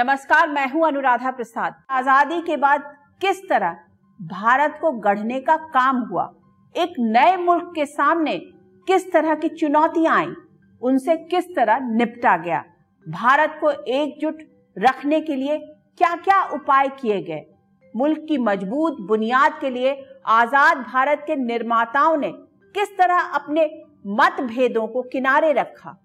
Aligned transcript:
नमस्कार, 0.00 0.48
मैं 0.48 0.66
हूँ 0.70 0.86
अनुराधा 0.86 1.30
प्रसाद। 1.30 1.74
आज़ादी 1.90 2.40
के 2.42 2.56
बाद 2.56 2.84
किस 3.20 3.40
तरह 3.48 3.76
भारत 4.20 4.78
को 4.80 4.92
गढ़ने 4.98 5.40
का 5.40 5.56
काम 5.74 5.96
हुआ? 6.02 6.24
एक 6.74 6.94
नए 6.98 7.36
मुल्क 7.36 7.72
के 7.74 7.86
सामने 7.86 8.36
किस 8.88 9.12
तरह 9.12 9.34
की 9.34 9.48
चुनौतियाँ 9.50 10.16
आई? 10.18 10.32
उनसे 10.82 11.16
किस 11.26 11.54
तरह 11.56 11.80
निपटा 11.88 12.36
गया? 12.36 12.64
भारत 13.06 13.58
को 13.60 13.70
एकजुट 13.70 14.42
रखने 14.76 15.20
के 15.20 15.36
लिए 15.36 15.58
क्या 15.98 16.14
क्या 16.16 16.42
उपाय 16.54 16.88
किए 17.00 17.20
गए? 17.22 17.44
मुल्क 17.94 18.24
की 18.28 18.38
मज़बूत 18.38 19.00
बुनियाद 19.00 19.60
के 19.60 19.70
लिए 19.70 19.96
आज़ाद 20.26 20.78
भारत 20.86 21.24
के 21.26 21.36
निर्माताओं 21.36 22.16
ने 22.16 22.32
किस 22.74 22.96
तरह 22.98 23.18
अपने 23.34 23.70
मतभेदों 24.06 24.86
को 24.86 25.02
किनारे 25.02 25.52
रखा? 25.52 25.96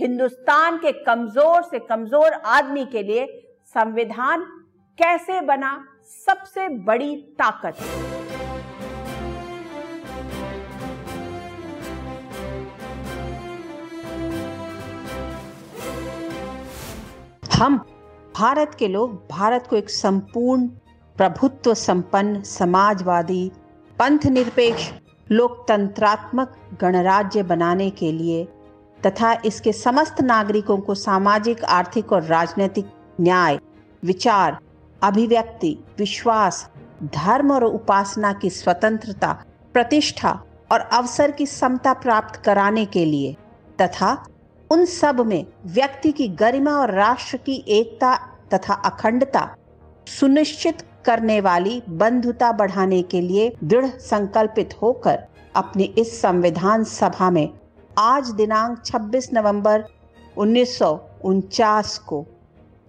हिंदुस्तान 0.00 0.76
के 0.76 0.90
कमज़ोर 1.04 1.62
से 1.62 1.78
कमज़ोर 1.78 2.32
आदमी 2.46 2.84
के 2.84 3.02
लिए 3.02 3.26
संविधान 3.74 4.40
कैसे 4.98 5.40
बना 5.40 5.70
सबसे 6.26 6.68
बड़ी 6.68 7.14
ताकत? 7.40 7.76
हम 17.54 17.78
भारत 18.36 18.74
के 18.78 18.88
लोग, 18.88 19.14
भारत 19.30 19.66
को 19.70 19.76
एक 19.76 19.90
संपूर्ण, 19.90 20.66
प्रभुत्व 21.16 21.74
संपन्न, 21.74 22.42
समाजवादी 22.42 23.48
पंथ 23.98 24.26
निरपेक्ष 24.26 24.90
लोकतंत्रात्मक 25.30 26.52
गणराज्य 26.80 27.42
बनाने 27.42 27.90
के 27.90 28.12
लिए 28.12 28.46
तथा 28.98 29.32
इसके 29.44 29.72
समस्त 29.72 30.20
नागरिकों 30.20 30.78
को 30.78 30.94
सामाजिक, 30.94 31.64
आर्थिक 31.64 32.12
और 32.12 32.22
राजनीतिक 32.22 32.86
न्याय, 33.20 33.58
विचार, 34.04 34.58
अभिव्यक्ति, 35.02 35.76
विश्वास, 35.98 36.68
धर्म 37.04 37.52
और 37.52 37.64
उपासना 37.64 38.32
की 38.32 38.50
स्वतंत्रता, 38.50 39.32
प्रतिष्ठा 39.74 40.40
और 40.72 40.80
अवसर 40.80 41.30
की 41.30 41.46
समता 41.46 41.92
प्राप्त 41.92 42.40
कराने 42.44 42.84
के 42.86 43.04
लिए 43.04 43.36
तथा 43.80 44.26
उन 44.70 44.84
सब 44.84 45.20
में 45.20 45.46
व्यक्ति 45.66 46.12
की 46.12 46.28
गरिमा 46.28 46.72
और 46.72 46.90
राष्ट्र 46.90 47.36
की 47.36 47.64
एकता 47.68 48.14
तथा 48.54 48.74
अखंडता 48.74 49.56
सुनिश्चित 50.06 50.82
करने 51.04 51.40
वाली 51.40 51.82
बंधुता 51.88 52.52
बढ़ाने 52.52 53.02
के 53.02 53.20
लिए 53.20 53.52
दृढ़ 53.64 53.86
संकल्पित 53.86 54.74
होकर 54.82 55.18
अपने 55.56 55.84
इस 55.84 56.20
संविधान 56.20 56.84
सभा 56.84 57.30
में 57.30 57.48
आज 57.98 58.30
दिनांक 58.30 58.82
26 58.84 59.28
नवंबर 59.32 59.84
उन्नीस 60.36 60.78
सौ 60.78 60.88
उनचास 61.24 61.98
को 61.98 62.26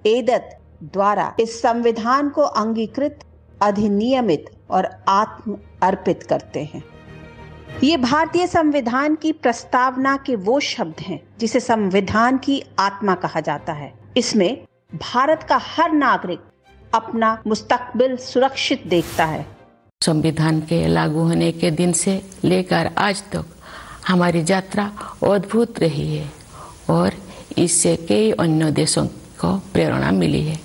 एदत 0.06 0.58
द्वारा 0.84 1.36
इस 1.40 1.62
संविधान 1.62 2.30
को 2.30 2.42
अंगीकृत, 2.42 3.20
अधिनियमित 3.62 4.46
और 4.70 4.90
आत्म 5.08 5.58
अर्पित 5.84 6.24
करते 6.24 6.64
हैं। 6.64 6.84
ये 7.84 7.98
भारतीय 7.98 8.48
संविधान 8.48 9.16
की 9.16 9.32
प्रस्तावना 9.32 10.18
के 10.18 10.36
वो 10.36 10.60
शब्द 10.60 11.00
हैं 11.00 11.20
जिसे 11.40 11.60
संविधान 11.60 12.38
की 12.38 12.64
आत्मा 12.80 13.16
कहा 13.16 13.40
जाता 13.40 13.74
है। 13.74 13.94
इसमें 14.18 14.66
भारत 14.96 15.44
का 15.44 15.58
हर 15.58 15.92
नागरिक 15.92 16.40
अपना 16.94 17.42
मुस्तकबिल 17.48 18.18
सुरक्षित 18.18 18.88
देखता 18.88 19.26
है। 19.26 19.46
संविधान 20.02 20.60
के 20.62 20.88
लागू 20.88 21.20
होने 21.20 21.52
के 21.52 21.72
दिन 21.72 21.92
से 21.92 22.22
लेकर 22.44 22.90
आज 22.98 23.24
तक 23.32 23.46
हमारी 24.08 24.44
यात्रा 24.50 24.84
अद्भुत 25.26 25.80
रही 25.80 26.16
है 26.16 26.32
और 26.90 27.14
इससे 27.58 27.96
कई 28.10 28.32
अन्य 28.32 28.72
देशों 28.72 29.06
को 29.40 29.58
प्रेरणा 29.74 30.12
मिली 30.12 30.42
है। 30.44 30.60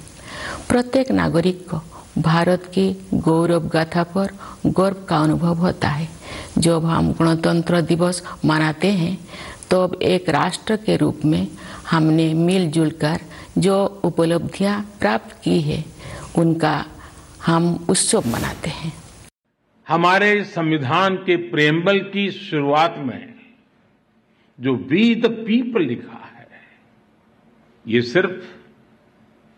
प्रत्येक 0.68 1.10
नागरिक 1.10 1.66
को 1.70 1.80
भारत 2.22 2.64
की 2.74 2.86
गौरव 3.14 3.68
गाथा 3.68 4.02
पर 4.14 4.30
गर्व 4.68 4.96
का 5.08 5.18
अनुभव 5.18 5.54
होता 5.56 5.88
है। 5.88 6.08
जब 6.58 6.84
हम 6.84 7.12
गणतंत्र 7.12 7.80
दिवस 7.82 8.22
मनाते 8.44 8.90
हैं 8.92 9.18
तो 9.70 9.82
अब 9.84 9.94
एक 10.02 10.28
राष्ट्र 10.28 10.76
के 10.76 10.96
रूप 10.96 11.20
में 11.24 11.46
हमने 11.90 12.32
मिलजुल 12.36 12.90
कर 13.00 13.20
जो 13.58 14.00
उपलब्धियाँ 14.04 14.80
प्राप्त 15.00 15.36
की 15.44 15.60
है, 15.60 15.84
उनका 16.38 16.84
हम 17.46 17.86
उत्सव 17.88 18.28
मनाते 18.28 18.70
हैं। 18.70 18.92
हमारे 19.86 20.42
संविधान 20.44 21.16
के 21.16 21.36
प्रेम्बल 21.50 21.98
की 22.12 22.30
शुरुआत 22.30 22.94
में 22.98 23.31
जो 24.62 24.74
वी 24.74 25.14
द 25.14 25.26
पीपल 25.46 25.82
लिखा 25.82 26.16
है, 26.16 26.48
ये 27.88 28.02
सिर्फ़ 28.02 28.44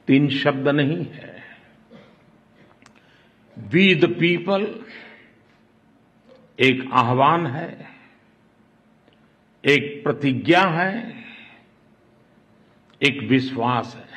तीन 0.06 0.28
शब्द 0.28 0.68
नहीं 0.68 1.04
है। 1.06 1.42
वी 3.58 3.94
द 3.94 4.04
पीपल 4.18 4.84
एक 6.58 6.88
आह्वान 6.92 7.46
है, 7.46 7.88
एक 9.64 10.02
प्रतिज्ञा 10.04 10.62
है, 10.62 11.24
एक 13.02 13.22
विश्वास 13.22 13.94
है। 13.96 14.08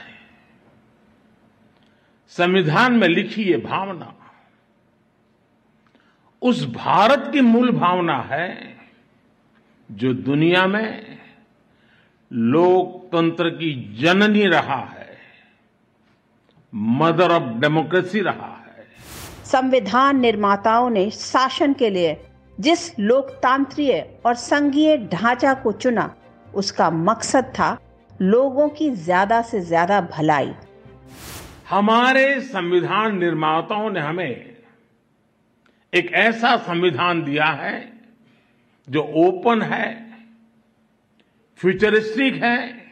संविधान 2.28 2.94
में 2.94 3.08
लिखी 3.08 3.44
ये 3.44 3.58
भावना, 3.58 4.14
उस 6.42 6.66
भारत 6.66 7.30
की 7.34 7.42
मूल 7.42 7.72
भावना 7.72 8.18
है 8.22 8.77
जो 9.90 10.14
दुनिया 10.14 10.66
में 10.68 11.18
लोकतंत्र 12.32 13.50
की 13.50 13.74
जननी 14.02 14.46
रहा 14.46 14.80
है 14.86 15.06
मदर 16.74 17.32
ऑफ़ 17.32 17.44
डेमोक्रेसी 17.60 18.22
रहा 18.22 18.52
है। 18.58 18.86
संविधान 19.46 20.20
निर्माताओं 20.20 20.90
ने 20.90 21.10
शासन 21.10 21.74
के 21.74 21.90
लिए 21.90 22.16
जिस 22.58 23.00
लोकतांत्रिक 23.00 24.26
और 24.26 24.36
संघीय 24.36 24.98
ढांचा 25.14 25.54
को 25.54 25.72
चुना 25.72 26.14
उसका 26.56 26.90
मकसद 26.92 27.54
था 27.60 27.78
लोगों 28.22 28.70
की 28.70 28.90
ज़्यादा 28.92 29.42
से 29.42 29.62
ज़्यादा 29.62 30.02
भलाई। 30.02 30.54
हमारे 31.70 32.40
संविधान 32.42 33.18
निर्माताओं 33.18 33.90
ने 33.92 34.00
हमें 34.00 34.56
एक 35.94 36.12
ऐसा 36.14 36.56
संविधान 36.58 37.24
दिया 37.24 37.46
है 37.46 37.97
जो 38.90 39.02
ओपन 39.02 39.62
है, 39.62 40.18
फ्यूचरिस्टिक 41.56 42.44
है 42.44 42.86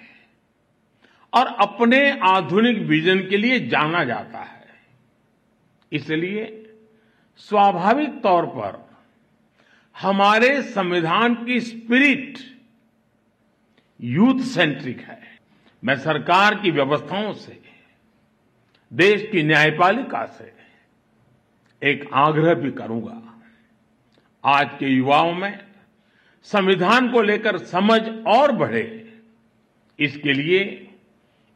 और 1.34 1.48
अपने 1.48 2.20
आधुनिक 2.20 2.78
विजन 2.78 3.20
के 3.20 3.38
लिए 3.38 3.60
जाना 3.68 4.04
जाता 4.04 4.40
है। 4.40 4.68
इसलिए 5.92 6.62
स्वाभाविक 7.38 8.22
तौर 8.22 8.46
पर 8.46 8.84
हमारे 9.96 10.62
संविधान 10.62 11.46
की 11.46 11.60
स्पिरिट 11.60 12.40
यूथ 14.02 14.40
सेंट्रिक 14.40 15.02
है। 15.02 15.22
मैं 15.84 15.96
सरकार 15.96 16.56
की 16.56 16.72
व्यवस्थाओं 16.72 17.34
से, 17.34 17.62
देश 18.94 19.30
की 19.32 19.44
न्यायपालिका 19.44 20.26
से 20.26 20.54
एक 21.82 22.10
आग्रह 22.14 22.54
भी 22.54 22.72
करूँगा। 22.72 23.22
आज 24.44 24.70
के 24.80 24.86
युवाओं 24.86 25.34
में 25.34 25.60
संविधान 26.48 27.08
को 27.12 27.22
लेकर 27.22 27.58
समझ 27.58 28.02
और 28.28 28.52
बढ़े, 28.52 28.84
इसके 30.00 30.34
लिए 30.34 30.60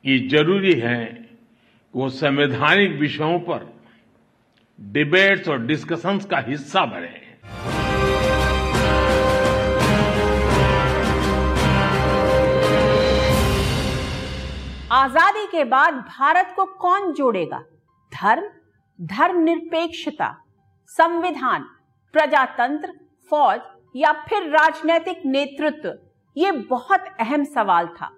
ये 0.04 0.18
ज़रूरी 0.30 0.74
है 0.80 1.06
कि 1.06 1.38
वो 1.94 2.10
संवैधानिक 2.12 3.00
विषयों 3.00 3.40
पर 3.40 3.68
डिबेट्स 4.80 5.50
और 5.50 5.66
डिस्कशंस 5.66 6.26
का 6.26 6.40
हिस्सा 6.48 6.86
बने। 6.86 7.18
आज़ादी 14.94 15.46
के 15.48 15.64
बाद 15.66 15.94
भारत 16.10 16.54
को 16.56 16.66
कौन 16.66 17.12
जोड़ेगा? 17.14 17.64
धर्म, 18.12 18.50
धर्मनिरपेक्षता, 19.00 20.36
संविधान, 20.92 21.70
प्रजातंत्र, 22.14 22.94
फौज 23.32 23.60
या 23.96 24.12
फिर 24.28 24.50
राजनीतिक 24.50 25.22
नेतृत्व? 25.26 25.94
ये 26.36 26.52
बहुत 26.52 27.06
अहम 27.20 27.44
सवाल 27.46 27.88
था। 27.92 28.10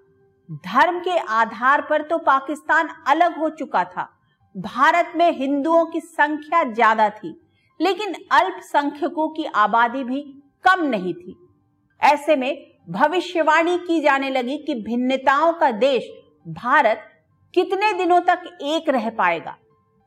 धर्म 0.66 0.98
के 1.00 1.16
आधार 1.18 1.80
पर 1.80 2.02
तो 2.02 2.18
पाकिस्तान 2.20 2.88
अलग 3.08 3.38
हो 3.38 3.48
चुका 3.50 3.84
था। 3.86 4.08
भारत 4.54 5.12
में 5.16 5.30
हिंदुओं 5.32 5.84
की 5.86 6.00
संख्या 6.00 6.62
ज़्यादा 6.64 7.08
थी, 7.10 7.34
लेकिन 7.80 8.14
अल्पसंख्यकों 8.32 9.28
की 9.28 9.44
आबादी 9.56 10.04
भी 10.04 10.20
कम 10.64 10.84
नहीं 10.86 11.14
थी। 11.14 11.36
ऐसे 12.00 12.36
में 12.36 12.54
भविष्यवाणी 12.90 13.76
की 13.78 14.00
जाने 14.00 14.30
लगी 14.30 14.56
कि 14.58 14.74
भिन्नताओं 14.82 15.52
का 15.52 15.70
देश 15.72 16.08
भारत 16.46 17.08
कितने 17.54 17.92
दिनों 17.94 18.20
तक 18.20 18.44
एक 18.64 18.88
रह 18.88 19.08
पाएगा। 19.12 19.56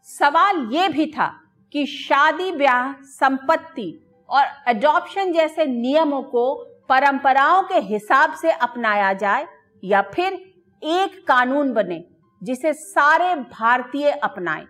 सवाल 0.08 0.68
यह 0.72 0.90
भी 0.90 1.06
था 1.08 1.28
कि 1.76 1.86
शादी 1.88 2.52
ब्याह 2.54 2.92
संपत्ति 3.04 3.92
और 4.30 4.46
अडॉप्शन 4.68 5.32
जैसे 5.34 5.66
नियमों 5.66 6.22
को 6.24 6.54
परंपराओं 6.90 7.62
के 7.64 7.80
हिसाब 7.84 8.34
से 8.34 8.52
अपनाया 8.52 9.12
जाए 9.14 9.48
या 9.84 10.02
फिर 10.14 10.34
एक 10.82 11.24
कानून 11.28 11.74
बने, 11.74 12.04
जिसे 12.42 12.74
सारे 12.74 13.34
भारतीय 13.36 14.12
अपनाएँ। 14.12 14.66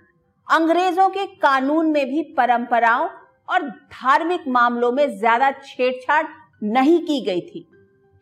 अंग्रेज़ों 0.48 1.10
के 1.10 1.26
कानून 1.38 1.92
में 1.92 2.06
भी 2.06 2.22
परंपराओं 2.38 3.08
और 3.48 3.68
धार्मिक 3.70 4.48
मामलों 4.48 4.92
में 4.92 5.18
ज़्यादा 5.18 5.52
छेड़छाड़ 5.54 6.26
नहीं 6.64 7.00
की 7.00 7.20
गई 7.26 7.42
थी। 7.42 7.68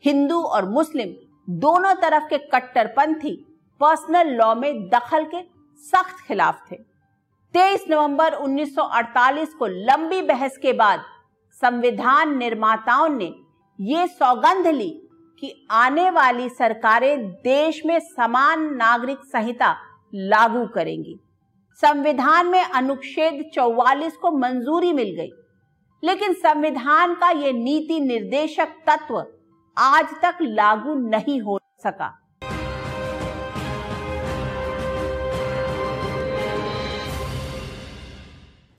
हिंदू 0.04 0.42
और 0.42 0.70
मुस्लिम 0.70 1.14
दोनों 1.60 1.94
तरफ़ 1.96 2.24
के 2.24 2.38
कट्टरपंथी 2.50 3.36
पर्सनल 3.82 4.30
लॉ 4.32 4.54
में 4.56 4.88
दखल 4.90 5.24
के 5.26 5.42
सख्त 5.84 6.26
खिलाफ 6.28 6.62
थे। 6.72 6.76
23 7.54 7.86
नवंबर 7.90 8.34
1948 8.36 9.54
को 9.54 9.68
लंबी 9.68 10.22
बहस 10.24 10.58
के 10.58 10.74
बाद 10.74 11.04
संविधान 11.62 12.38
निर्माताओं 12.38 13.08
ने 13.10 13.34
ये 13.80 14.06
सौगंध 14.08 14.68
ली 14.68 14.90
कि 15.44 15.52
आने 15.72 16.10
वाली 16.10 16.48
सरकारें 16.50 17.30
देश 17.44 17.82
में 17.86 18.00
समान 18.00 18.64
नागरिक 18.76 19.18
संहिता 19.26 19.76
लागू 20.14 20.66
करेंगी। 20.68 21.16
संविधान 21.80 22.48
में 22.48 22.64
अनुच्छेद 22.64 23.44
44 23.54 24.16
को 24.16 24.32
मंजूरी 24.32 24.92
मिल 24.94 25.14
गई, 25.16 25.32
लेकिन 26.04 26.34
संविधान 26.34 27.14
का 27.14 27.30
ये 27.32 27.52
नीति 27.54 28.00
निर्देशक 28.00 28.76
तत्व 28.88 29.24
आज 29.78 30.16
तक 30.24 30.38
लागू 30.42 30.94
नहीं 31.10 31.40
हो 31.42 31.60
सका। 31.84 32.10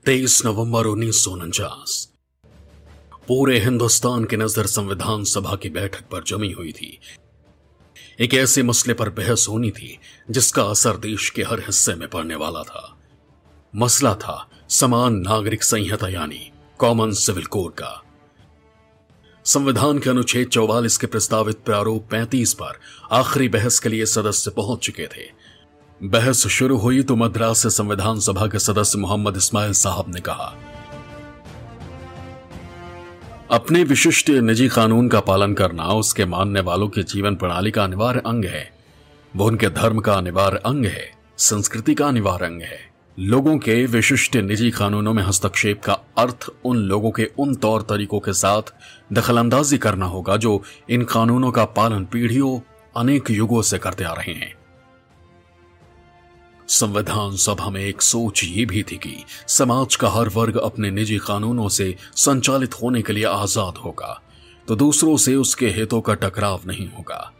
तेईस 0.05 0.41
नवंबर 0.45 0.85
उन्नीस 0.85 1.23
सौ 1.23 1.31
उनचास। 1.31 2.14
पूरे 3.27 3.59
हिंदुस्तान 3.59 4.25
की 4.25 4.37
नज़र 4.37 4.65
संविधान 4.65 5.23
सभा 5.23 5.55
की 5.55 5.69
बैठक 5.69 6.01
पर 6.11 6.23
जमी 6.23 6.51
हुई 6.51 6.71
थी। 6.71 6.99
एक 8.19 8.33
ऐसे 8.33 8.63
मसले 8.63 8.93
पर 8.93 9.09
बहस 9.09 9.45
होनी 9.49 9.71
थी, 9.71 9.97
जिसका 10.31 10.63
असर 10.63 10.97
देश 10.97 11.29
के 11.29 11.43
हर 11.43 11.59
हिस्से 11.59 11.95
में 11.95 12.07
पड़ने 12.07 12.35
वाला 12.35 12.61
था। 12.63 12.97
मसला 13.75 14.13
था 14.15 14.49
समान 14.69 15.15
नागरिक 15.15 15.63
संहिता 15.63 16.09
यानी 16.09 16.51
कॉमन 16.79 17.11
सिविल 17.11 17.45
कोड 17.45 17.71
का। 17.71 18.03
संविधान 19.45 19.99
के 19.99 20.09
अनुच्छेद 20.09 20.47
चौवालीस 20.47 20.97
के 20.97 21.07
प्रस्तावित 21.07 21.63
प्रारूप 21.65 22.07
35 22.11 22.53
पर 22.53 22.79
आखिरी 23.11 23.49
बहस 23.49 23.79
के 23.79 23.89
लिए 23.89 24.05
सदस्य 24.05 24.51
पहुँच 24.51 24.79
चुके 24.79 25.07
थे। 25.07 25.29
बहस 26.01 26.47
शुरू 26.47 26.77
हुई 26.77 27.03
तो 27.03 27.15
मद्रास 27.15 27.57
से 27.57 27.69
संविधान 27.69 28.19
सभा 28.19 28.47
के 28.47 28.59
सदस्य 28.59 28.99
मोहम्मद 28.99 29.37
इस्माइल 29.37 29.73
साहब 29.73 30.13
ने 30.15 30.21
कहा 30.21 30.55
अपने 33.51 33.83
विशिष्ट 33.83 34.29
निजी 34.29 34.67
कानून 34.67 35.07
का 35.07 35.19
पालन 35.19 35.53
करना 35.53 35.87
उसके 35.87 36.25
मानने 36.25 36.59
वालों 36.59 36.87
के 36.87 37.03
जीवन 37.03 37.35
प्रणाली 37.35 37.71
का 37.71 37.83
अनिवार्य 37.83 38.19
अंग 38.19 38.45
है। 38.45 38.71
वो 39.35 39.45
उनके 39.45 39.69
धर्म 39.69 39.99
का 39.99 40.13
अनिवार्य 40.13 40.57
अंग 40.57 40.85
है, 40.85 41.11
संस्कृति 41.37 41.93
का 41.93 42.07
अनिवार्य 42.07 42.45
अंग 42.45 42.61
है। 42.61 42.79
लोगों 43.19 43.57
के 43.57 43.85
विशिष्ट 43.85 44.35
निजी 44.35 44.71
कानूनों 44.71 45.13
में 45.13 45.23
हस्तक्षेप 45.23 45.81
का 45.83 45.93
अर्थ 46.17 46.49
उन 46.65 46.77
लोगों 46.77 47.11
के 47.11 47.29
उन 47.37 47.55
तौर 47.55 47.81
तरीकों 47.81 48.19
के 48.19 48.33
साथ 48.33 48.73
दखलंदाजी 49.13 49.77
करना 49.77 50.05
होगा 50.05 50.37
जो 50.37 50.61
इन 50.89 51.03
कानूनों 51.03 51.51
का 51.51 51.65
पालन 51.65 52.05
पीढ़ियों, 52.05 52.59
अनेक 52.97 53.31
युगों 53.31 53.61
से 53.61 53.77
करते 53.77 54.03
आ 54.03 54.13
रहे 54.13 54.33
हैं। 54.33 54.53
संविधान 56.69 57.35
सभा 57.37 57.69
में 57.69 57.81
एक 57.81 58.01
सोच 58.01 58.43
ये 58.43 58.65
भी 58.65 58.83
थी 58.83 58.95
कि 58.97 59.15
समाज 59.47 59.95
का 59.95 60.09
हर 60.09 60.29
वर्ग 60.29 60.57
अपने 60.57 60.91
निजी 60.91 61.17
कानूनों 61.17 61.67
से 61.69 61.95
संचालित 62.17 62.73
होने 62.73 63.01
के 63.01 63.13
लिए 63.13 63.25
आज़ाद 63.25 63.77
होगा 63.77 64.21
तो 64.67 64.75
दूसरों 64.75 65.15
से 65.17 65.35
उसके 65.35 65.67
हितों 65.69 66.01
का 66.01 66.13
टकराव 66.13 66.61
नहीं 66.67 66.87
होगा। 66.89 67.31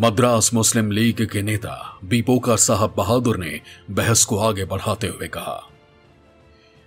मद्रास 0.00 0.52
मुस्लिम 0.54 0.90
लीग 0.90 1.24
के 1.26 1.42
नेता 1.42 1.98
बीपोकर 2.04 2.56
साहब 2.58 2.94
बहादुर 2.96 3.38
ने 3.38 3.60
बहस 3.90 4.24
को 4.24 4.38
आगे 4.38 4.64
बढ़ाते 4.64 5.06
हुए 5.06 5.28
कहा, 5.28 5.60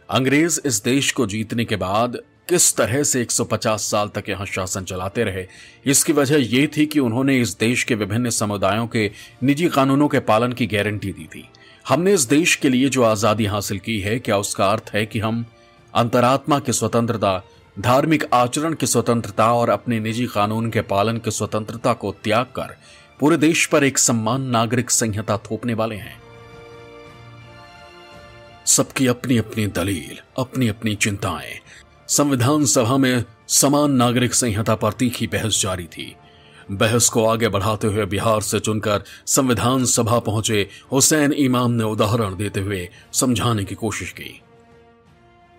अंग्रेज़ 0.09 0.59
इस 0.65 0.83
देश 0.83 1.11
को 1.11 1.25
जीतने 1.27 1.65
के 1.65 1.75
बाद 1.75 2.17
किस 2.49 2.75
तरह 2.75 3.03
से 3.03 3.21
150 3.21 3.89
साल 3.91 4.09
तक 4.09 4.29
यहाँ 4.29 4.45
शासन 4.45 4.83
चलाते 4.83 5.23
रहे, 5.23 5.45
इसकी 5.85 6.13
वजह 6.13 6.37
यह 6.47 6.67
थी 6.77 6.85
कि 6.85 6.99
उन्होंने 6.99 7.39
इस 7.41 7.57
देश 7.59 7.83
के 7.83 7.95
विभिन्न 7.95 8.29
समुदायों 8.31 8.87
के 8.87 9.09
निजी 9.43 9.67
कानूनों 9.69 10.07
के 10.07 10.19
पालन 10.21 10.53
की 10.53 10.67
गारंटी 10.67 11.11
दी 11.11 11.25
थी। 11.25 11.47
हमने 11.87 12.13
इस 12.13 12.21
देश 12.21 12.55
के 12.55 12.69
लिए 12.69 12.89
जो 12.89 13.03
आज़ादी 13.03 13.45
हासिल 13.45 13.79
की 13.79 13.99
है, 13.99 14.17
क्या 14.19 14.37
उसका 14.37 14.65
अर्थ 14.65 14.89
है 14.93 15.05
कि 15.05 15.19
हम 15.19 15.45
अंतरात्मा 15.93 16.59
की 16.59 16.73
स्वतंत्रता, 16.73 17.41
धार्मिक 17.79 18.23
आचरण 18.33 18.73
की 18.73 18.87
स्वतंत्रता 18.87 19.53
और 19.53 19.69
अपने 19.69 19.99
निजी 19.99 20.25
कानून 20.25 20.69
के 20.69 20.81
पालन 20.81 21.17
की 21.17 21.31
स्वतंत्रता 21.31 21.93
को 21.93 22.11
त्याग 22.23 22.45
कर 22.45 22.75
पूरे 23.19 23.37
देश 23.37 23.65
पर 23.65 23.83
एक 23.83 23.97
सम्मान 23.97 24.41
नागरिक 24.41 24.91
संहिता 24.91 25.37
थोपने 25.37 25.73
वाले 25.73 25.95
हैं। 25.95 26.19
सबकी 28.65 29.07
अपनी 29.07 29.37
अपनी 29.37 29.67
दलील 29.67 30.19
अपनी 30.37 30.67
अपनी 30.67 30.95
चिंताएँ। 30.95 31.59
संविधान 32.07 32.65
सभा 32.65 32.97
में 32.97 33.23
समान 33.47 33.91
नागरिक 33.91 34.33
संहिता 34.33 34.75
पर 34.75 34.91
तीखी 34.91 35.27
बहस 35.27 35.61
जारी 35.61 35.85
थी। 35.87 36.15
बहस 36.71 37.09
को 37.09 37.25
आगे 37.25 37.47
बढ़ाते 37.49 37.87
हुए 37.87 38.05
बिहार 38.05 38.41
से 38.41 38.59
चुनकर 38.59 39.03
संविधान 39.25 39.85
सभा 39.85 40.19
पहुँचे, 40.19 40.67
हुसैन 40.91 41.33
इमाम 41.33 41.71
ने 41.71 41.83
उदाहरण 41.83 42.35
देते 42.35 42.59
हुए 42.59 42.87
समझाने 43.13 43.63
की 43.63 43.75
कोशिश 43.75 44.11
की। 44.11 44.41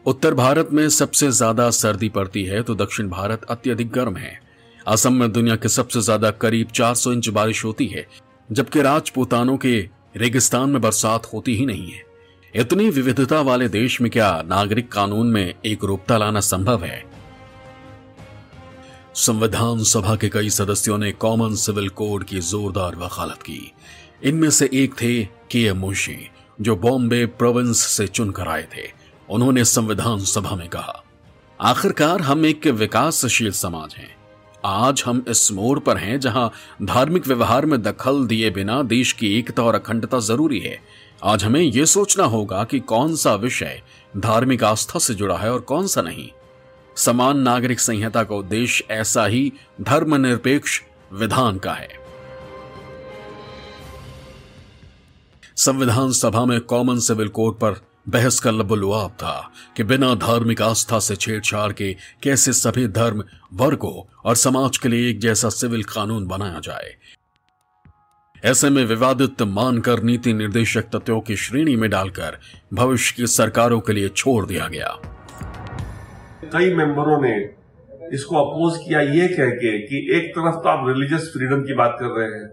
उत्तर 0.04 0.34
भारत 0.34 0.68
में 0.72 0.88
सबसे 0.88 1.30
ज़्यादा 1.30 1.70
सर्दी 1.70 2.08
पड़ती 2.08 2.44
है 2.44 2.62
तो 2.62 2.74
दक्षिण 2.74 3.08
भारत 3.08 3.44
अत्यधिक 3.44 3.90
गर्म 3.92 4.16
है। 4.16 4.38
असम 4.86 5.12
में 5.12 5.30
दुनिया 5.32 5.56
के 5.56 5.68
सबसे 5.68 6.00
ज़्यादा 6.00 6.30
करीब 6.32 6.68
400 6.68 7.12
इंच 7.12 7.28
बारिश 7.28 7.64
होती 7.64 7.86
है, 7.86 8.06
जबकि 8.48 8.82
राजपूतानों 8.82 9.56
के 9.56 9.78
रेगिस्तान 10.16 10.70
में 10.70 10.80
बरसात 10.80 11.26
होती 11.32 11.54
ही 11.56 11.66
नहीं 11.66 11.90
है। 11.90 12.02
इतनी 12.54 12.88
विविधता 12.90 13.40
वाले 13.40 13.68
देश 13.68 14.00
में 14.00 14.10
क्या 14.10 14.30
नागरिक 14.46 14.90
कानून 14.92 15.26
में 15.26 15.54
एक 15.66 15.84
रूपता 15.84 16.16
लाना 16.16 16.40
संभव 16.42 16.84
है? 16.84 17.04
संविधान 19.18 19.82
सभा 19.84 20.16
के 20.16 20.28
कई 20.28 20.50
सदस्यों 20.50 20.98
ने 20.98 21.12
कॉमन 21.12 21.54
सिविल 21.54 21.88
कोड 21.88 22.24
की 22.24 22.40
जोरदार 22.40 22.96
वकालत 22.96 23.42
की। 23.42 23.72
इनमें 24.24 24.50
से 24.50 24.70
एक 24.72 24.94
थे 24.94 25.24
के 25.24 25.64
एम 25.64 25.76
मुंशी, 25.76 26.30
जो 26.60 26.76
बॉम्बे 26.76 27.26
प्रोविंस 27.26 27.78
से 27.78 28.06
चुनकर 28.06 28.48
आए 28.48 28.62
थे। 28.62 28.90
उन्होंने 29.30 29.64
संविधान 29.64 30.18
सभा 30.18 30.56
में 30.56 30.68
कहा, 30.68 31.04
आखिरकार 31.60 32.20
हम 32.20 32.46
एक 32.46 32.66
विकासशील 32.66 33.52
समाज 33.52 33.94
हैं। 33.94 34.16
आज 34.64 35.02
हम 35.06 35.24
इस 35.28 35.52
मोड़ 35.52 35.78
पर 35.78 35.96
हैं 35.96 36.20
जहाँ 36.20 36.52
धार्मिक 36.82 37.26
व्यवहार 37.26 37.66
में 37.66 37.82
दखल 37.82 38.26
दिए 38.26 38.50
बिना 38.50 38.82
देश 38.82 39.12
की 39.12 39.38
एकता 39.38 39.62
और 39.62 39.74
अखंडता 39.74 40.18
ज़रूरी 40.18 40.60
है। 40.60 40.80
आज 41.24 41.44
हमें 41.44 41.60
यह 41.60 41.84
सोचना 41.84 42.24
होगा 42.24 42.64
कि 42.64 42.80
कौन 42.80 43.16
सा 43.16 43.34
विषय 43.34 43.82
धार्मिक 44.16 44.64
आस्था 44.64 44.98
से 44.98 45.14
जुड़ा 45.14 45.36
है 45.36 45.52
और 45.52 45.60
कौन 45.60 45.86
सा 45.86 46.02
नहीं। 46.02 46.28
समान 46.98 47.38
नागरिक 47.38 47.80
संहिता 47.80 48.22
का 48.24 48.34
उद्देश्य 48.34 48.84
ऐसा 48.90 49.26
ही 49.26 49.52
धर्मनिरपेक्ष 49.80 50.80
विधान 51.12 51.58
का 51.58 51.72
है। 51.72 51.88
संविधान 55.56 56.12
सभा 56.12 56.44
में 56.44 56.60
कॉमन 56.60 56.98
सिविल 56.98 57.28
कोड 57.28 57.58
पर 57.58 57.74
बहस 58.08 58.40
का 58.40 58.50
लबुलुआब 58.50 59.10
था 59.10 59.52
कि 59.76 59.82
बिना 59.82 60.14
धार्मिक 60.14 60.62
आस्था 60.62 60.98
से 60.98 61.16
छेड़छाड़ 61.16 61.72
के 61.72 61.96
कैसे 62.22 62.52
सभी 62.52 62.88
धर्म 62.88 63.24
वर्गों 63.52 64.12
और 64.24 64.36
समाज 64.36 64.78
के 64.78 64.88
लिए 64.88 65.10
एक 65.10 65.20
जैसा 65.20 65.48
सिविल 65.48 65.82
कानून 65.82 66.26
बनाया 66.26 66.60
जाए। 66.60 66.94
ऐसे 68.44 68.70
में 68.70 68.84
विवादित 68.84 69.42
मानकर 69.42 70.02
नीति 70.02 70.32
निर्देशक 70.32 70.82
तत्वों 70.82 71.20
की 71.20 71.36
श्रेणी 71.36 71.76
में 71.76 71.90
डालकर 71.90 72.38
भविष्य 72.74 73.14
की 73.16 73.26
सरकारों 73.26 73.80
के 73.80 73.92
लिए 73.92 74.08
छोड़ 74.08 74.46
दिया 74.46 74.68
गया। 74.68 74.98
कई 76.52 76.74
मेंबरों 76.74 77.20
ने 77.22 77.34
इसको 78.12 78.36
अपोज 78.36 78.76
किया, 78.78 79.00
ये 79.00 79.26
कह 79.28 79.50
के 79.52 79.78
कि 79.80 80.06
एक 80.16 80.30
तरफ़ 80.30 80.54
तो 80.54 80.68
आप 80.68 80.86
रिलीजियस 80.88 81.30
फ्रीडम 81.32 81.62
की 81.62 81.74
बात 81.74 81.96
कर 82.00 82.18
रहे 82.18 82.28
हैं 82.28 82.48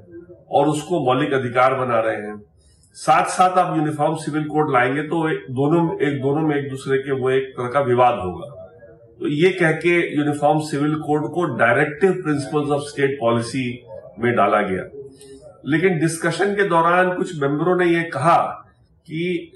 और 0.50 0.68
उसको 0.68 1.00
मौलिक 1.06 1.34
अधिकार 1.34 1.76
बना 1.76 2.00
रहे 2.00 2.16
हैं। 2.18 2.36
साथ 2.98 3.26
साथ 3.30 3.58
आप 3.58 3.78
यूनिफॉर्म 3.78 4.16
सिविल 4.16 4.44
कोड 4.44 4.72
लाएँगे 4.74 5.02
तो 5.04 5.24
दोनों, 5.54 5.82
एक 6.00 6.22
दोनों 6.22 6.42
में 6.42 6.56
एक 6.56 6.70
दूसरे 6.70 6.98
के 6.98 7.12
वो 7.12 7.30
एक 7.30 7.50
तरह 7.50 7.70
का 7.70 7.80
विवाद 7.84 8.20
होगा। 8.20 8.50
तो 9.20 9.28
ये 9.28 9.50
कह 9.52 9.72
के 9.78 9.96
यूनिफॉर्म 10.18 10.60
सिविल 10.62 10.96
कोड 11.00 11.32
को 11.34 11.44
directive 11.58 12.12
principles 12.24 12.70
of 12.70 12.84
state 12.84 13.18
policy 13.20 13.68
में 14.20 14.34
डाला 14.36 14.62
गया। 14.62 14.84
लेकिन 15.66 16.00
डिस्कशन 16.00 16.56
के 16.56 16.68
दौरान 16.70 17.14
कुछ 17.14 17.40
मेंबरों 17.42 17.76
ने 17.78 17.86
यह 17.86 18.10
कहा 18.14 18.38
कि 19.08 19.52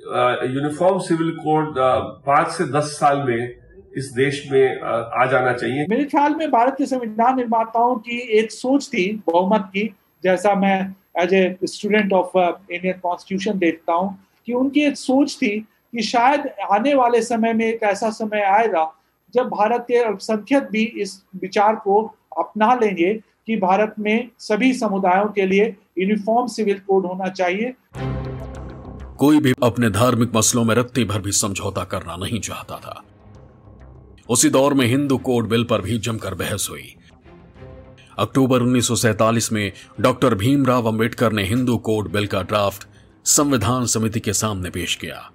यूनिफॉर्म 0.50 1.00
सिविल 1.00 1.32
कोड 1.38 1.76
पाँच 1.78 2.48
से 2.48 2.64
दस 2.72 2.98
साल 3.00 3.18
में 3.20 3.59
इस 3.98 4.12
देश 4.14 4.44
में 4.52 4.82
आ 4.82 5.26
जाना 5.26 5.54
चाहिए। 5.54 5.86
मेरे 5.90 6.04
ख्याल 6.06 6.36
में 6.36 6.50
भारत 6.52 6.76
के 6.78 6.86
संविधान 6.86 7.36
निर्माताओं 7.36 7.96
की 7.98 8.18
एक 8.40 8.52
सोच 8.52 8.88
थी 8.88 9.12
बहुमत 9.28 9.70
की 9.74 9.90
जैसा 10.24 10.54
मैं 10.56 10.96
as 11.20 11.34
a 11.34 11.58
student 11.66 12.14
of 12.14 12.38
Indian 12.38 13.00
constitution 13.04 13.60
देखता 13.60 13.94
हूँ 13.94 14.18
कि 14.48 14.54
उनकी 14.54 14.82
एक 14.82 14.98
सोच 14.98 15.36
थी 15.36 15.58
कि 15.60 16.02
शायद 16.02 16.50
आने 16.72 16.94
वाले 16.94 17.22
समय 17.22 17.54
में 17.54 17.66
एक 17.66 17.84
ऐसा 17.84 18.10
समय 18.10 18.42
आएगा 18.42 18.92
जब 19.34 19.50
भारत 19.50 19.86
के 19.88 19.98
अल्पसंख्यक 19.98 20.70
भी 20.72 20.84
इस 21.02 21.22
विचार 21.42 21.76
को 21.76 22.02
अपना 22.38 22.74
लेंगे 22.74 23.14
कि 23.48 23.56
भारत 23.58 23.96
में 24.00 24.30
सभी 24.40 24.74
समुदायों 24.74 25.28
के 25.28 25.46
लिए 25.46 25.76
यूनिफॉर्म 26.00 26.48
सिविल 26.48 26.80
कोड 26.80 27.06
होना 27.06 27.30
चाहिए। 27.30 27.74
कोई 29.18 29.40
भी 29.40 29.54
अपने 29.64 29.90
धार्मिक 29.90 30.36
मसलों 30.36 30.64
में 30.64 30.76
रत्ती 30.76 31.04
भर 31.04 31.22
भी 31.22 31.32
समझौता 31.32 31.84
करना 31.84 32.16
नहीं 32.16 32.40
चाहता 32.40 32.78
था। 32.78 33.02
उसी 34.30 34.50
दौर 34.50 34.74
में 34.74 34.86
हिंदू 34.86 35.18
कोड 35.18 35.48
बिल 35.48 35.64
पर 35.64 35.82
भी 35.82 35.98
जमकर 35.98 36.34
बहस 36.34 36.68
हुई। 36.70 36.96
अक्टूबर 38.20 38.62
1947 38.62 39.52
में 39.52 39.72
डॉक्टर 40.02 40.36
भीमराव 40.36 40.88
अंबेडकर 40.88 41.32
ने 41.32 41.44
हिंदू 41.44 41.78
कोड 41.78 42.12
बिल 42.12 42.28
का 42.28 42.42
ड्राफ्ट 42.42 42.88
संविधान 43.26 43.86
समिति 43.86 44.20
के 44.20 44.34
सामने 44.34 44.70
पेश 44.70 44.96
किया। 44.96 45.32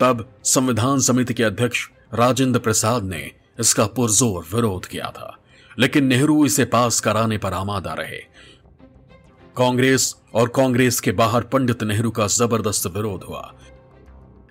तब 0.00 0.26
संविधान 0.44 1.00
समिति 1.00 1.34
के 1.34 1.42
अध्यक्ष 1.42 1.88
राजेंद्र 2.14 2.60
प्रसाद 2.60 3.04
ने 3.04 3.30
इसका 3.60 3.86
पुरजोर 3.86 4.46
विरोध 4.54 4.86
किया 4.86 5.10
था, 5.10 5.36
लेकिन 5.78 6.06
नेहरू 6.06 6.44
इसे 6.46 6.64
पास 6.64 7.00
कराने 7.00 7.38
पर 7.38 7.52
आमादा 7.52 7.92
रहे। 7.92 8.18
कांग्रेस 9.56 10.14
और 10.34 10.48
कांग्रेस 10.48 11.00
के 11.00 11.12
बाहर 11.12 11.42
पंडित 11.42 11.82
नेहरू 11.82 12.10
का 12.10 12.26
ज़बरदस्त 12.26 12.86
विरोध 12.86 13.24
हुआ। 13.24 13.54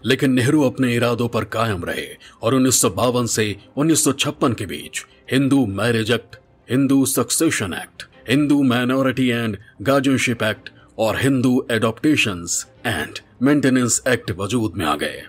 लेकिन 0.05 0.31
नेहरू 0.31 0.61
अपने 0.63 0.93
इरादों 0.95 1.27
पर 1.27 1.43
कायम 1.43 1.83
रहे 1.85 2.07
और 2.43 2.53
उन्नीस 2.53 2.81
सौ 2.81 2.89
बावन 2.89 3.25
से 3.25 3.45
1956 3.77 4.53
के 4.53 4.65
बीच 4.65 5.05
Hindu 5.31 5.65
marriage 5.65 6.11
act, 6.11 6.35
Hindu 6.69 7.05
succession 7.05 7.73
act 7.73 8.07
Hindu 8.29 8.61
minority 8.63 9.27
and 9.27 9.57
guardianship 9.81 10.43
act 10.43 10.69
और 10.99 11.17
Hindu 11.19 11.65
adoption 11.71 12.45
and 12.85 13.19
maintenance 13.41 14.01
act 14.07 14.31
वजूद 14.31 14.73
में 14.77 14.85
आ 14.85 14.95
गए। 14.95 15.21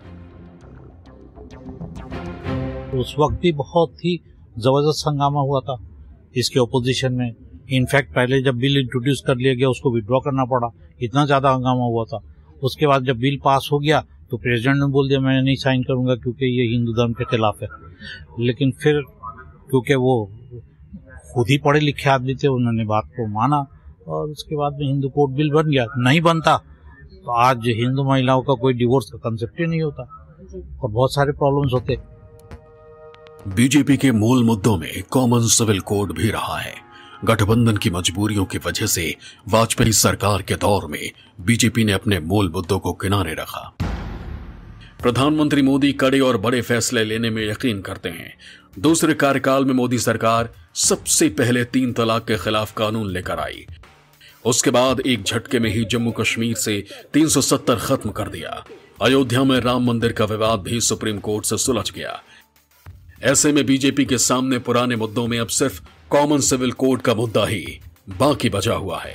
उस 2.99 3.15
वक्त 3.19 3.41
भी 3.41 3.53
बहुत 3.53 4.05
ही 4.05 4.21
ज़बरदस्त 4.59 5.09
हंगामा 5.09 5.41
हुआ 5.41 5.61
था। 5.61 5.77
इसके 6.37 6.59
ओपोजिशन 6.61 7.13
में 7.13 7.35
इनफैक्ट 7.73 8.15
पहले 8.15 8.41
जब 8.43 8.57
बिल 8.57 8.79
इंट्रोड्यूस 8.79 9.23
कर 9.27 9.37
लिया 9.37 9.55
गया, 9.55 9.69
उसको 9.69 9.95
विड्रॉ 9.95 10.21
करना 10.21 10.45
पड़ा। 10.45 10.69
इतना 11.03 11.25
ज़्यादा 11.27 11.51
हंगामा 11.51 11.85
हुआ 11.85 12.05
था। 12.05 12.21
उसके 12.63 12.87
बाद 12.87 13.05
जब 13.05 13.19
बिल 13.19 13.39
पास 13.45 13.69
हो 13.73 13.79
गया 13.79 14.05
तो 14.35 14.39
प्रेसिडेंट 14.39 14.77
ने 14.77 14.87
बोल 14.93 15.09
दिया 15.09 15.19
मैं 15.21 15.33
नहीं 15.43 15.55
साइन 15.57 15.83
करूँगा 15.83 16.15
क्योंकि 16.15 16.47
ये 16.47 16.65
हिंदू 16.69 16.93
धर्म 16.93 17.13
के 17.13 17.25
खिलाफ 17.25 17.61
है। 17.63 17.69
लेकिन 18.41 18.71
फिर 18.83 19.01
क्योंकि 19.71 19.95
वो 19.95 20.15
खुद 21.35 21.51
ही 21.51 21.59
पढ़े 21.59 21.81
लिखे 21.81 22.09
आदमी 22.11 22.35
थे 22.35 22.49
उन्होंने 22.49 22.85
बात 22.85 23.05
को 23.17 23.27
माना 23.29 23.59
और 24.09 24.31
उसके 24.31 24.57
बाद 24.57 24.73
में 24.73 24.87
हिंदू 24.87 25.09
कोर्ट 25.09 25.37
बिल 25.37 25.51
बन 25.51 25.71
गया। 25.71 25.87
नहीं 25.99 26.21
बनता 26.21 26.57
तो 26.57 27.33
आज 27.33 27.69
हिंदू 27.77 28.05
महिलाओं 28.05 28.43
का 28.43 28.55
कोई 28.55 28.75
डिवोर्स 28.75 29.11
का 29.11 29.19
कंसेप्ट 29.21 29.61
ही 29.61 29.67
नहीं 29.67 29.83
होता 29.83 30.03
और 30.83 30.91
बहुत 30.91 31.15
सारे 31.15 31.33
प्रॉब्लम्स 31.33 31.73
होते। 31.73 31.99
बीजेपी 33.55 33.97
के 33.97 34.13
मूल 34.13 34.45
मुद्दों 34.45 34.77
में 34.79 35.03
कॉमन 35.11 35.47
सिविल 35.51 35.81
कोड 35.83 36.17
भी 36.17 36.31
रहा 36.31 36.59
है। 36.59 36.75
गठबंधन 37.25 37.77
की 37.77 37.91
मजबूरियों 37.91 38.45
की 38.45 38.59
वजह 38.59 38.87
से 38.87 39.15
वाजपेयी 39.49 39.93
सरकार 39.95 40.43
के 40.43 40.55
दौर 40.55 40.87
में 40.87 41.11
बीजेपी 41.41 41.85
ने 41.85 41.93
अपने 41.93 42.21
मूल 42.21 42.53
मुद्दों 42.55 42.79
को 42.79 42.93
किनारे 42.93 43.35
रखा। 43.35 43.71
प्रधानमंत्री 45.05 45.63
मोदी 45.63 45.93
कड़े 45.93 46.19
और 46.21 46.37
बड़े 46.37 46.61
फैसले 46.63 47.03
लेने 47.05 47.31
में 47.31 47.43
यकीन 47.43 47.81
करते 47.81 48.09
हैं। 48.09 48.33
दूसरे 48.79 49.15
कार्यकाल 49.15 49.65
में 49.65 49.73
मोदी 49.75 49.99
सरकार 49.99 50.49
सबसे 50.75 51.29
पहले 51.31 51.65
तीन 51.65 51.93
तलाक 51.93 52.25
के 52.27 52.37
खिलाफ 52.37 52.73
कानून 52.73 53.11
लेकर 53.11 53.39
आई। 53.39 53.67
उसके 54.45 54.71
बाद 54.71 55.01
एक 55.01 55.25
झटके 55.25 55.59
में 55.59 55.69
ही 55.71 55.85
जम्मू 55.85 56.11
कश्मीर 56.11 56.55
से 56.55 56.77
370 57.13 57.77
खत्म 57.79 58.11
कर 58.11 58.29
दिया। 58.29 58.65
अयोध्या 59.03 59.43
में 59.45 59.59
राम 59.61 59.87
मंदिर 59.87 60.13
का 60.13 60.25
विवाद 60.25 60.61
भी 60.61 60.81
सुप्रीम 60.81 61.19
कोर्ट 61.19 61.45
से 61.45 61.57
सुलझ 61.57 61.91
गया। 61.91 62.21
ऐसे 63.23 63.53
में 63.53 63.65
बीजेपी 63.67 64.05
के 64.05 64.19
सामने 64.19 64.59
पुराने 64.61 64.97
मुद्दों 64.97 65.27
में 65.27 65.39
अब 65.39 65.49
सिर्फ़ 65.49 65.81
कॉमन 66.11 66.41
सिविल 66.43 66.73
कोड 66.75 67.03
का 67.03 67.15
मुद्दा 67.15 67.45
ही 67.47 67.61
बाकी 68.19 68.51
बचा 68.51 68.75
हुआ 68.75 69.01
है। 69.01 69.15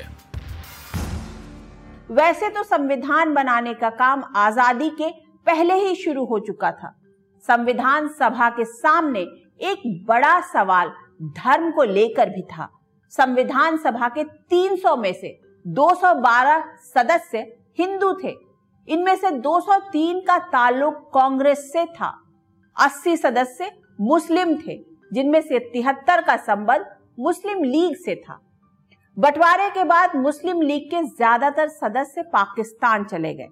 वैसे 2.12 2.50
तो 2.50 2.64
संविधान 2.66 3.34
बनाने 3.34 3.74
का 3.74 3.90
काम 3.96 4.24
आज़ादी 4.36 4.90
के 5.02 5.29
पहले 5.50 5.74
ही 5.76 5.96
शुरू 5.96 6.26
हो 6.26 6.40
चुका 6.40 6.72
था। 6.72 6.96
संविधान 7.44 8.08
सभा 8.08 8.50
के 8.50 8.66
सामने 8.66 9.20
एक 9.62 9.82
बड़ा 10.08 10.40
सवाल 10.42 10.92
धर्म 11.38 11.72
को 11.72 11.84
लेकर 11.84 12.30
भी 12.30 12.42
था। 12.42 12.68
संविधान 13.14 13.78
सभा 13.78 14.08
के 14.08 14.24
300 14.24 14.96
में 14.96 15.14
से 15.14 15.40
212 15.66 16.64
सदस्य 16.86 17.40
हिंदू 17.80 18.14
थे। 18.14 18.34
इनमें 18.88 19.16
से 19.16 19.32
203 19.40 20.22
का 20.28 20.38
ताल्लुक 20.48 20.96
कांग्रेस 21.14 21.72
से 21.74 21.86
था। 21.86 22.14
80 22.76 23.16
सदस्य 23.18 23.72
मुस्लिम 24.02 24.56
थे, 24.58 24.78
जिनमें 25.12 25.42
से 25.42 25.60
तिहत्तर 25.74 26.22
का 26.22 26.36
संबंध 26.38 26.86
मुस्लिम 27.20 27.64
लीग 27.64 27.96
से 27.96 28.16
था। 28.16 28.40
बंटवारे 29.18 29.70
के 29.70 29.84
बाद 29.84 30.16
मुस्लिम 30.16 30.62
लीग 30.62 30.90
के 30.92 31.04
ज़्यादातर 31.06 31.68
सदस्य 31.70 32.22
पाकिस्तान 32.34 33.04
चले 33.04 33.34
गए। 33.34 33.48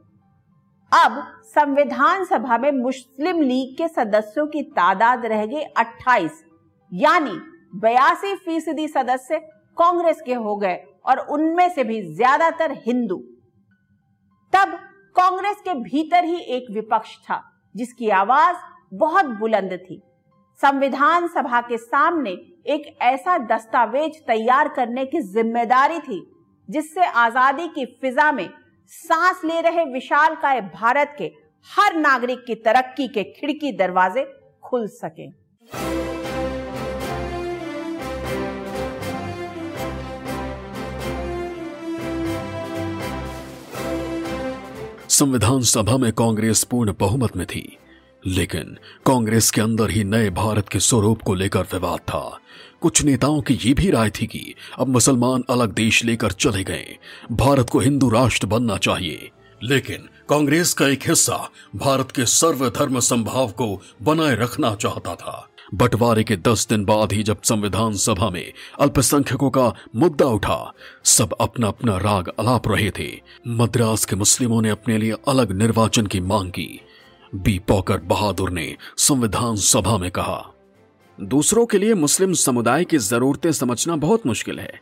अब 0.91 1.21
संविधान 1.45 2.23
सभा 2.25 2.57
में 2.57 2.71
मुस्लिम 2.71 3.41
लीग 3.41 3.75
के 3.77 3.87
सदस्यों 3.87 4.45
की 4.47 4.61
तादाद 4.71 5.25
रह 5.25 5.45
गई 5.45 5.63
28 5.77 6.43
यानी 6.91 7.37
बयासी 7.75 8.33
फ़ीसदी 8.35 8.87
सदस्य 8.87 9.39
कांग्रेस 9.77 10.21
के 10.25 10.33
हो 10.35 10.55
गए 10.55 10.75
और 11.05 11.19
उनमें 11.19 11.69
से 11.69 11.83
भी 11.83 12.01
ज़्यादातर 12.15 12.71
हिंदू। 12.85 13.17
तब 14.53 14.77
कांग्रेस 15.15 15.57
के 15.63 15.73
भीतर 15.73 16.23
ही 16.23 16.37
एक 16.37 16.71
विपक्ष 16.71 17.15
था, 17.19 17.41
जिसकी 17.75 18.09
आवाज़ 18.11 18.57
बहुत 18.93 19.25
बुलंद 19.39 19.73
थी। 19.79 20.01
संविधान 20.59 21.27
सभा 21.27 21.61
के 21.61 21.77
सामने 21.77 22.31
एक 22.67 22.87
ऐसा 23.03 23.37
दस्तावेज़ 23.47 24.19
तैयार 24.27 24.67
करने 24.67 25.05
की 25.05 25.21
ज़िम्मेदारी 25.23 25.99
थी, 25.99 26.21
जिससे 26.69 27.05
आज़ादी 27.05 27.67
की 27.67 27.85
फिजा 28.01 28.31
में 28.31 28.49
सांस 28.89 29.41
ले 29.45 29.61
रहे 29.61 29.83
विशाल 29.85 30.35
काय 30.35 30.61
भारत 30.61 31.15
के 31.17 31.25
हर 31.69 31.95
नागरिक 31.95 32.43
की 32.47 32.55
तरक्की 32.55 33.07
के 33.07 33.23
खिड़की 33.23 33.71
दरवाजे 33.71 34.23
खुल 34.63 34.87
सके। 34.87 35.27
संविधान 45.09 45.61
सभा 45.61 45.97
में 45.97 46.11
कांग्रेस 46.13 46.63
पूर्ण 46.63 46.93
बहुमत 46.99 47.35
में 47.37 47.45
थी। 47.45 47.77
लेकिन 48.27 48.77
कांग्रेस 49.05 49.51
के 49.51 49.61
अंदर 49.61 49.89
ही 49.89 50.03
नए 50.03 50.29
भारत 50.29 50.69
के 50.69 50.79
स्वरूप 50.79 51.21
को 51.21 51.33
लेकर 51.33 51.61
विवाद 51.61 51.99
था। 51.99 52.39
कुछ 52.81 53.03
नेताओं 53.03 53.41
की 53.41 53.53
ये 53.53 53.73
भी 53.73 53.89
राय 53.89 54.09
थी 54.09 54.25
कि 54.25 54.53
अब 54.79 54.87
मुसलमान 54.87 55.43
अलग 55.49 55.73
देश 55.73 56.05
लेकर 56.05 56.31
चले 56.31 56.63
गए। 56.63 56.97
भारत 57.31 57.69
को 57.69 57.79
हिंदू 57.79 58.09
राष्ट्र 58.09 58.47
बनना 58.47 58.77
चाहिए। 58.77 59.31
लेकिन 59.63 60.09
कांग्रेस 60.29 60.73
का 60.73 60.87
एक 60.87 61.09
हिस्सा 61.09 61.49
भारत 61.75 62.11
के 62.11 62.25
सर्वधर्म 62.25 62.99
संभाव 62.99 63.47
को 63.47 63.81
बनाए 64.01 64.35
रखना 64.35 64.75
चाहता 64.75 65.15
था। 65.15 65.49
बंटवारे 65.73 66.23
के 66.23 66.35
दस 66.35 66.67
दिन 66.69 66.85
बाद 66.85 67.13
ही 67.13 67.23
जब 67.23 67.41
संविधान 67.41 67.93
सभा 67.93 68.29
में 68.29 68.53
अल्पसंख्यकों 68.79 69.49
का 69.49 69.73
मुद्दा 69.95 70.25
उठा, 70.25 70.73
सब 71.03 71.33
अपना 71.41 71.67
अपना 71.67 71.97
राग 71.97 72.27
अलाप 72.27 72.67
रहे 72.67 72.91
थे। 72.91 73.21
मद्रास 73.47 74.05
के 74.05 74.15
मुस्लिमों 74.15 74.61
ने 74.61 74.69
अपने 74.69 74.97
लिए 74.97 75.13
अलग 75.27 75.51
निर्वाचन 75.51 76.07
की 76.07 76.19
मांग 76.19 76.49
की। 76.49 76.81
बी 77.35 77.59
पॉकर 77.59 77.97
बहादुर 77.97 78.49
ने 78.51 78.75
संविधान 78.97 79.55
सभा 79.55 79.97
में 79.97 80.09
कहा, 80.11 80.53
दूसरों 81.17 81.65
के 81.65 81.77
लिए 81.77 81.93
मुस्लिम 81.93 82.33
समुदाय 82.33 82.83
की 82.83 82.97
जरूरतें 82.97 83.51
समझना 83.51 83.95
बहुत 83.95 84.25
मुश्किल 84.27 84.59
है। 84.59 84.79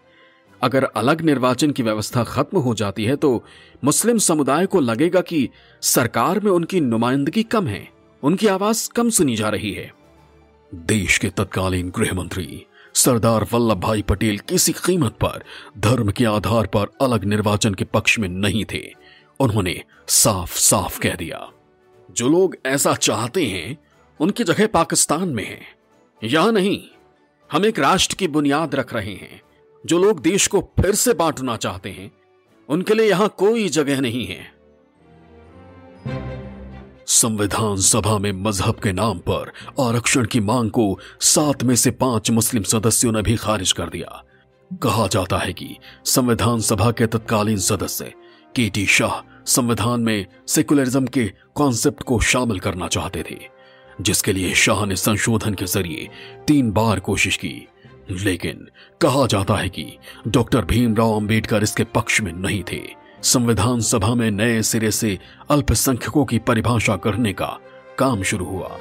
अगर 0.62 0.84
अलग 0.84 1.22
निर्वाचन 1.22 1.72
की 1.72 1.84
व्यवस्था 1.84 2.24
खत्म 2.24 2.58
हो 2.58 2.74
जाती 2.74 3.06
है 3.06 3.16
तो 3.16 3.44
मुस्लिम 3.84 4.18
समुदाय 4.18 4.66
को 4.66 4.80
लगेगा 4.80 5.22
कि 5.22 5.50
सरकार 5.82 6.40
में 6.40 6.52
उनकी 6.52 6.80
नुमाइंदगी 6.82 7.44
कम 7.44 7.68
है, 7.68 7.88
उनकी 8.24 8.48
आवाज़ 8.48 8.90
कम 8.90 9.10
सुनी 9.10 9.36
जा 9.36 9.50
रही 9.50 9.74
है। 9.74 9.92
देश 10.72 11.18
के 11.18 11.30
तत्कालीन 11.30 11.90
गृह 11.90 12.14
मंत्री 12.14 12.66
सरदार 12.94 13.48
वल्लभ 13.54 13.80
भाई 13.80 14.02
पटेल 14.02 14.38
किसी 14.40 14.74
कीमत 14.86 15.14
पर, 15.14 15.44
धर्म 15.78 16.12
के 16.12 16.26
आधार 16.26 16.68
पर 16.68 16.88
अलग 17.02 17.24
निर्वाचन 17.24 17.74
के 17.74 17.86
पक्ष 17.86 18.20
में 18.20 18.30
नहीं 18.30 18.66
थे। 18.66 18.84
उन्होंने 19.40 19.82
साफ़ 20.08 20.58
साफ़ 20.60 21.00
कह 21.00 21.16
दिया। 21.16 21.50
जो 22.16 22.30
लोग 22.30 22.56
ऐसा 22.66 22.94
चाहते 22.94 23.46
हैं, 23.46 23.78
उनकी 24.20 24.44
जगह 24.44 24.68
पाकिस्तान 24.68 25.30
में 25.30 25.46
है। 25.46 25.62
यह 26.24 26.52
नहीं, 26.52 26.84
हम 27.52 27.66
एक 27.66 27.80
राष्ट्र 27.80 28.16
की 28.16 28.28
बुनियाद 28.28 28.76
रख 28.76 28.94
रहे 28.94 29.14
हैं। 29.14 29.42
जो 29.86 30.00
लोग 30.00 30.22
देश 30.22 30.48
को 30.48 30.62
फिर 30.62 30.96
से 30.96 31.14
बांटना 31.14 31.58
चाहते 31.58 31.90
हैं, 31.90 32.12
उनके 32.70 32.94
लिए 32.94 33.10
यहाँ 33.10 33.36
कोई 33.38 33.70
जगह 33.70 34.02
नहीं 34.02 34.26
है। 34.26 34.56
संविधान 37.08 37.78
सभा 37.78 38.18
में 38.18 38.32
मज़हब 38.32 38.76
के 38.76 38.92
नाम 38.92 39.20
पर 39.20 39.52
आरक्षण 39.80 40.26
की 40.26 40.40
मांग 40.40 40.72
को 40.72 41.00
सात 41.22 41.64
में 41.64 41.76
से 41.76 41.92
पाँच 41.92 42.32
मुस्लिम 42.32 42.64
सदस्यों 42.64 43.12
ने 43.12 43.22
भी 43.22 43.36
खारिज 43.36 43.72
कर 43.72 43.90
दिया। 43.90 44.24
कहा 44.84 45.08
जाता 45.08 45.38
है 45.38 45.54
कि 45.54 45.78
संविधान 46.06 46.60
सभा 46.60 46.92
के 46.92 47.08
तत्कालीन 47.08 47.58
सदस्य 47.58 48.14
के 48.56 48.70
टी 48.70 48.86
शाह 48.86 49.44
संविधान 49.46 50.02
में 50.02 50.26
सेकुलरिज्म 50.48 51.08
के 51.08 51.32
कॉन्सेप्ट 51.56 52.04
को 52.04 52.20
शामिल 52.20 52.60
करना 52.60 52.88
चाहते 52.88 53.24
थे, 53.32 53.40
जिसके 54.02 54.34
लिए 54.34 54.54
शाह 54.54 54.86
ने 54.86 54.96
संशोधन 54.96 55.54
के 55.54 55.66
ज़रिए 55.66 56.10
तीन 56.48 56.72
बार 56.72 57.00
कोशिश 57.00 57.38
की। 57.38 57.68
लेकिन 58.12 58.68
कहा 59.02 59.26
जाता 59.26 59.56
है 59.56 59.70
कि 59.70 59.98
डॉक्टर 60.28 60.66
भीमराव 60.66 61.16
अंबेडकर 61.16 61.64
इसके 61.64 61.84
पक्ष 61.84 62.22
में 62.22 62.32
नहीं 62.34 62.64
थे। 62.72 62.82
संविधान 63.24 63.80
सभा 63.82 64.14
में 64.16 64.32
नए 64.32 64.62
सिरे 64.62 64.92
से 64.92 65.20
अल्पसंख्यकों 65.50 66.26
की 66.26 66.40
परिभाषा 66.40 66.96
करने 66.96 67.34
का 67.34 67.58
काम 68.00 68.24
शुरू 68.24 68.46
हुआ। 68.46 68.78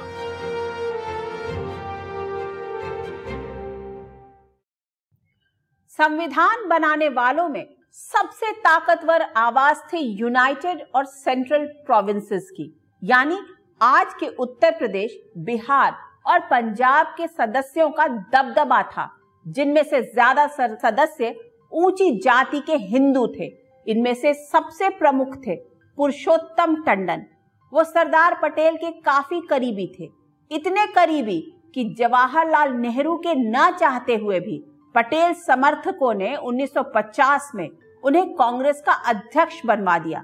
संविधान 5.89 6.69
बनाने 6.69 7.09
वालों 7.09 7.49
में 7.49 7.75
सबसे 7.95 8.51
ताकतवर 8.53 9.21
आवाज़ 9.37 9.77
थी 9.91 9.99
यूनाइटेड 10.19 10.81
और 10.95 11.05
सेंट्रल 11.05 11.65
प्रोविंसेस 11.85 12.49
की, 12.51 12.65
यानी 13.01 13.37
आज 13.81 14.13
के 14.13 14.27
उत्तर 14.35 14.71
प्रदेश, 14.71 15.17
बिहार 15.39 15.95
और 16.25 16.39
पंजाब 16.47 17.13
के 17.17 17.27
सदस्यों 17.27 17.89
का 17.89 18.07
दबदबा 18.07 18.81
था, 18.83 19.09
जिनमें 19.45 19.81
से 19.83 20.01
ज़्यादा 20.03 20.45
सदस्य 20.47 21.33
ऊँची 21.71 22.09
जाति 22.19 22.59
के 22.61 22.75
हिंदू 22.85 23.25
थे। 23.29 23.47
इनमें 23.87 24.13
से 24.13 24.33
सबसे 24.33 24.89
प्रमुख 24.97 25.35
थे 25.37 25.55
पुरुषोत्तम 25.97 26.75
टंडन। 26.83 27.25
वो 27.73 27.83
सरदार 27.85 28.39
पटेल 28.41 28.75
के 28.75 28.91
काफ़ी 29.01 29.41
करीबी 29.49 29.87
थे। 29.99 30.09
इतने 30.51 30.85
करीबी 30.95 31.39
कि 31.75 31.89
जवाहरलाल 31.99 32.73
नेहरू 32.75 33.15
के 33.17 33.35
न 33.37 33.71
चाहते 33.71 34.15
हुए 34.17 34.39
भी 34.41 34.63
पटेल 34.95 35.33
समर्थकों 35.37 36.13
ने 36.13 36.35
1950 36.37 37.51
में 37.55 37.67
उन्हें 38.05 38.33
कांग्रेस 38.35 38.81
का 38.85 38.93
अध्यक्ष 39.09 39.61
बनवा 39.65 39.97
दिया। 39.99 40.23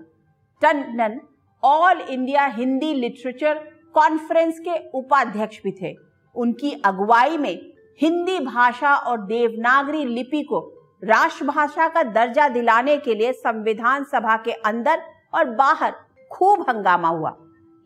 Tandon, 0.62 1.20
all 1.64 2.02
India 2.02 2.46
Hindi 2.48 2.94
literature 2.94 3.60
conference 3.96 4.60
के 4.60 4.78
उपाध्यक्ष 4.98 5.60
भी 5.64 5.72
थे। 5.72 5.94
उनकी 6.36 6.72
अगुवाई 6.86 7.38
में 7.38 7.56
हिंदी 8.00 8.40
भाषा 8.40 8.94
और 8.96 9.22
देवनागरी 9.22 10.06
लिपि 10.06 10.42
को 10.44 10.60
राष्ट्रभाषा 11.04 11.88
का 11.88 12.04
दर्जा 12.04 12.48
दिलाने 12.50 12.98
के 12.98 13.16
लिए 13.16 13.32
संविधान 13.34 14.04
सभा 14.04 14.36
के 14.38 14.52
अंदर 14.52 15.02
और 15.34 15.50
बाहर 15.56 15.94
खूब 16.32 16.66
हंगामा 16.70 17.10
हुआ, 17.10 17.36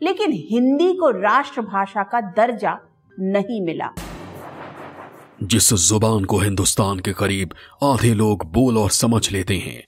लेकिन 0.02 0.32
हिंदी 0.50 0.94
को 0.94 1.10
राष्ट्रभाषा 1.12 2.04
का 2.04 2.22
दर्जा 2.22 2.78
नहीं 3.18 3.62
मिला। 3.66 3.90
जिस 5.44 5.74
ज़ुबान 5.74 6.26
को 6.26 6.40
हिंदुस्तान 6.40 7.00
के 7.00 7.14
करीब 7.14 7.54
आधे 7.84 8.14
लोग 8.14 8.46
बोल 8.46 8.78
और 8.78 8.90
समझ 8.90 9.32
लेते 9.32 9.58
हैं, 9.58 9.84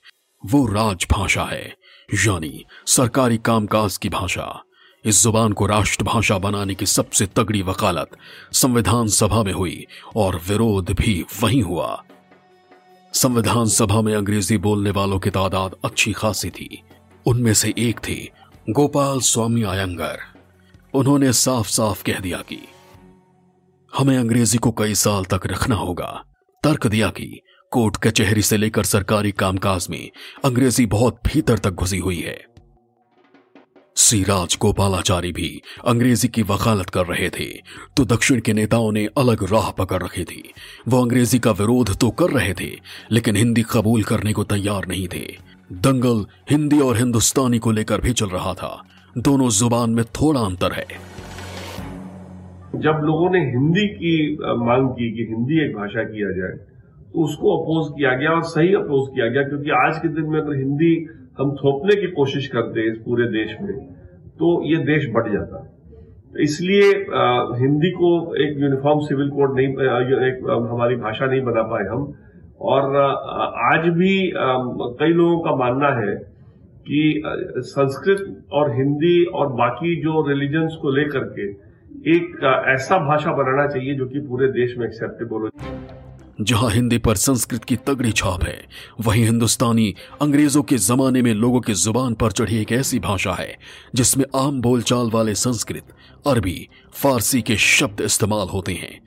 वो 0.46 0.66
राजभाषा 0.66 1.44
है, 1.44 1.76
यानी 2.14 2.66
सरकारी 2.88 3.38
कामकाज 3.38 3.98
की 3.98 4.10
भाषा। 4.10 4.64
इस 5.06 5.24
ज़ुबान 5.24 5.54
को 5.54 5.66
राष्ट्रभाषा 5.66 6.38
बनाने 6.38 6.76
की 6.76 6.86
सबसे 6.86 7.26
तगड़ी 7.26 7.62
वकालत 7.62 8.10
संविधान 8.54 9.08
सभा 9.08 9.44
में 9.44 9.54
हुई 9.54 9.86
और 10.16 10.42
विरोध 10.48 10.92
भी 10.92 11.26
वहीं 11.44 11.64
हुआ। 11.64 12.04
संविधान 13.14 13.66
सभा 13.66 14.02
में 14.02 14.16
अंग्रेज़ी 14.16 14.58
बोलने 14.58 14.92
वालों 14.92 15.20
की 15.20 15.30
तादाद 15.30 15.76
अच्छी 15.86 16.14
खासी 16.14 16.50
थी। 16.50 16.84
उनमें 17.26 17.54
से 17.54 17.74
एक 17.78 18.00
थे, 18.08 18.32
गोपाल 18.70 19.20
स्वामी 19.20 19.64
आयंगर। 19.64 20.20
उन्होंने 20.94 21.34
साफ़ 21.34 21.70
साफ़ 21.70 22.04
कह 22.04 22.20
दिया 22.20 22.38
कि 22.38 22.60
हमें 23.98 24.18
अंग्रेज़ी 24.18 24.58
को 24.58 24.72
कई 24.72 24.96
साल 24.96 25.26
तक 25.26 25.46
रखना 25.46 25.76
होगा। 25.76 26.10
तर्क 26.64 26.86
दिया 26.88 27.08
कि 27.10 27.40
कोर्ट 27.72 27.96
कचहरी 27.98 28.42
से 28.42 28.58
लेकर 28.58 28.84
सरकारी 28.84 29.32
कामकाज 29.32 29.88
में 29.90 30.10
अंग्रेज़ी 30.46 30.86
बहुत 30.86 31.20
भीतर 31.28 31.58
तक 31.58 31.72
घुसी 31.72 31.98
हुई 31.98 32.20
है। 32.20 32.38
श्री 33.98 34.22
राज 34.24 34.58
गोपालाचारी 34.62 35.32
भी 35.32 35.50
अंग्रेज़ी 35.88 36.28
की 36.28 36.44
वकालत 36.44 36.90
कर 36.90 37.06
रहे 37.06 37.30
थे 37.30 37.46
तो 37.98 38.06
दक्षिण 38.06 38.42
के 38.42 38.54
नेताओं 38.54 38.92
ने 38.92 39.08
अलग 39.18 39.44
राह 39.52 39.70
पकड़ 39.72 40.02
रखी 40.04 40.24
थी। 40.24 40.44
वो 40.88 41.02
अंग्रेज़ी 41.02 41.40
का 41.40 41.52
विरोध 41.52 41.96
तो 41.98 42.10
कर 42.12 42.30
रहे 42.30 42.54
थे, 42.54 42.72
लेकिन 43.12 43.36
हिंदी 43.36 43.64
कबूल 43.72 44.04
करने 44.04 44.34
को 44.34 44.44
तैयार 44.46 44.88
नहीं 44.88 45.08
थे। 45.08 45.26
दंगल 45.74 46.26
हिंदी 46.50 46.80
और 46.80 46.98
हिंदुस्तानी 46.98 47.60
को 47.60 47.72
लेकर 47.72 48.02
भी 48.02 48.14
चल 48.14 48.30
रहा 48.30 48.54
था। 48.54 48.84
दोनों 49.18 49.50
ज़ुबान 49.50 49.90
में 49.90 50.06
थोड़ा 50.06 50.42
अंतर 50.42 50.74
है। 50.74 50.86
जब 52.82 53.02
लोगों 53.04 53.30
ने 53.32 53.40
हिंदी 53.48 53.88
की 53.94 54.16
मांग 54.62 54.90
की 54.92 55.10
कि 55.12 55.26
हिंदी 55.30 55.60
एक 55.66 55.76
भाषा 55.76 56.04
किया 56.06 56.32
जाए 56.38 56.58
तो 57.08 57.24
उसको 57.24 57.56
अपोज 57.56 57.92
किया 57.98 58.14
गया 58.16 58.32
और 58.32 58.44
सही 58.46 58.74
अपोज 58.76 59.10
किया 59.14 59.28
गया, 59.28 59.44
क्योंकि 59.44 59.70
आज 59.78 60.00
के 60.00 60.08
दिन 60.16 60.30
में 60.32 60.40
अगर 60.40 60.56
हिंदी 60.56 60.94
हम 61.40 61.52
थोपने 61.56 61.96
की 61.96 62.08
कोशिश 62.14 62.48
करते 62.50 62.88
इस 62.90 62.98
पूरे 63.06 63.28
देश 63.32 63.56
में 63.62 63.74
तो 64.40 64.50
ये 64.66 64.78
देश 64.86 65.10
बढ़ 65.14 65.32
जाता। 65.32 65.64
इसलिए 66.42 66.88
हिंदी 67.60 67.92
को 67.92 68.10
एक 68.38 68.58
यूनिफॉर्म 68.62 69.00
सिविल 69.06 69.30
कोड 69.32 69.56
नहीं 69.56 69.68
एक 70.28 70.42
हमारी 70.72 70.96
भाषा 70.98 71.26
नहीं 71.26 71.42
बना 71.44 71.64
पाए 71.70 71.86
हम। 71.88 72.02
और 72.66 72.96
आज 73.68 73.88
भी 73.94 74.14
कई 74.34 75.14
लोगों 75.14 75.40
का 75.40 75.56
मानना 75.56 75.90
है 76.00 76.14
कि 76.86 77.02
संस्कृत 77.68 78.22
और 78.54 78.72
हिंदी 78.76 79.24
और 79.36 79.54
बाकी 79.56 79.96
जो 80.02 80.28
रिलीजन्स 80.28 80.78
को 80.82 80.92
लेकर 80.92 81.24
के 81.32 81.48
एक 81.98 82.44
ऐसा 82.68 82.98
भाषा 82.98 83.32
बनाना 83.32 83.68
चाहिए 83.68 83.94
जो 83.94 84.06
कि 84.06 84.20
पूरे 84.20 84.48
देश 84.48 84.78
में 84.78 84.86
एक्सेप्टेबल 84.88 85.42
हो 85.42 85.50
जहाँ 86.42 86.70
हिंदी 86.70 86.98
पर 86.98 87.16
संस्कृत 87.16 87.64
की 87.64 87.76
तगड़ी 87.76 88.12
छाप 88.12 88.44
है, 88.44 88.58
वहीं 89.02 89.24
हिंदुस्तानी 89.24 89.94
अंग्रेज़ों 90.22 90.62
के 90.64 90.78
जमाने 90.78 91.22
में 91.22 91.34
लोगों 91.34 91.62
की 91.62 91.74
ज़ुबान 91.74 92.14
पर 92.14 92.32
चढ़ी 92.32 92.58
एक 92.58 92.72
ऐसी 92.72 93.00
भाषा 93.00 93.34
है, 93.34 93.58
जिसमें 93.96 94.26
आम 94.36 94.62
बोलचाल 94.62 95.10
वाले 95.10 95.34
संस्कृत, 95.36 95.84
अरबी, 96.28 96.68
फारसी 96.94 97.42
के 97.42 97.58
शब्द 97.58 98.02
इस्तेमाल 98.02 98.48
होते 98.48 98.74
हैं। 98.74 99.00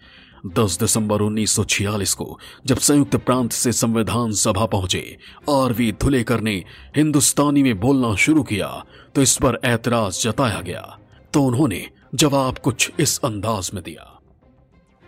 10 0.54 0.78
दिसंबर 0.80 1.22
1946 1.22 2.14
को, 2.14 2.38
जब 2.66 2.78
संयुक्त 2.78 3.16
प्रांत 3.16 3.52
से 3.52 3.72
संविधान 3.72 4.32
सभा 4.32 4.66
पहुँचे, 4.66 5.16
आर 5.50 5.72
वी 5.72 5.92
धुलेकर 5.92 6.40
ने 6.40 6.56
हिंदुस्तानी 6.96 7.62
में 7.62 7.78
बोलना 7.80 8.14
शुरू 8.16 8.42
किया 8.42 8.84
तो 9.14 9.22
इस 9.22 9.36
पर 9.36 9.60
ऐतराज 9.64 10.22
जताया 10.22 10.60
गया। 10.60 10.98
तो 11.34 11.42
उन्होंने 11.42 11.86
जवाब 12.14 12.58
कुछ 12.58 12.92
इस 13.00 13.20
अंदाज 13.24 13.70
में 13.74 13.84
दिया। 13.84 14.20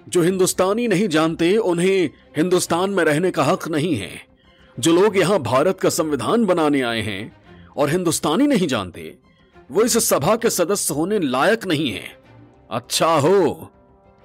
जो 0.09 0.23
हिंदुस्तानी 0.23 0.89
नहीं 0.89 1.09
जानते, 1.09 1.57
उन्हें 1.57 2.11
हिंदुस्तान 2.37 2.91
में 2.91 3.05
रहने 3.05 3.31
का 3.31 3.45
हक 3.45 3.69
नहीं 3.69 3.97
है। 3.97 4.11
जो 4.81 4.93
लोग 4.93 5.17
यहाँ 5.17 5.39
भारत 5.39 5.81
का 5.81 5.89
संविधान 5.89 6.45
बनाने 6.45 6.83
आए 6.83 7.01
हैं 7.01 7.37
और 7.77 7.91
हिंदुस्तानी 7.91 8.47
नहीं 8.47 8.67
जानते, 8.67 9.17
वो 9.71 9.83
इस 9.83 10.09
सभा 10.09 10.37
के 10.37 10.51
सदस्य 10.51 10.95
होने 10.95 11.19
लायक 11.19 11.67
नहीं 11.67 11.93
है। 11.93 12.23
अच्छा 12.71 13.15
हो, 13.15 13.71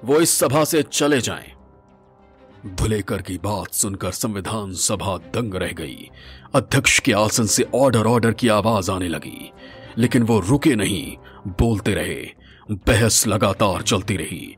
वो 0.06 0.20
इस 0.20 0.30
सभा 0.30 0.64
से 0.64 0.84
चले 0.84 1.22
जाएँ। 1.22 1.52
धुलेकर 2.76 3.22
की 3.22 3.38
बात 3.38 3.74
सुनकर 3.74 4.12
संविधान 4.12 4.74
सभा 4.74 5.18
दंग 5.18 5.56
रह 5.56 5.72
गई। 5.72 6.10
अध्यक्ष 6.56 7.00
के 7.00 7.14
आसन 7.14 7.46
से 7.46 7.66
ऑर्डर 7.76 8.04
ऑर्डर 8.06 8.32
की 8.32 8.48
आवाज़ 8.48 8.92
आने 8.92 9.08
लगी। 9.08 9.52
लेकिन 9.98 10.24
वो 10.24 10.40
रुके 10.40 10.76
नहीं, 10.76 11.18
बोलते 11.48 11.94
रहे। 11.96 12.37
बहस 12.70 13.26
लगातार 13.28 13.82
चलती 13.82 14.16
रही। 14.18 14.56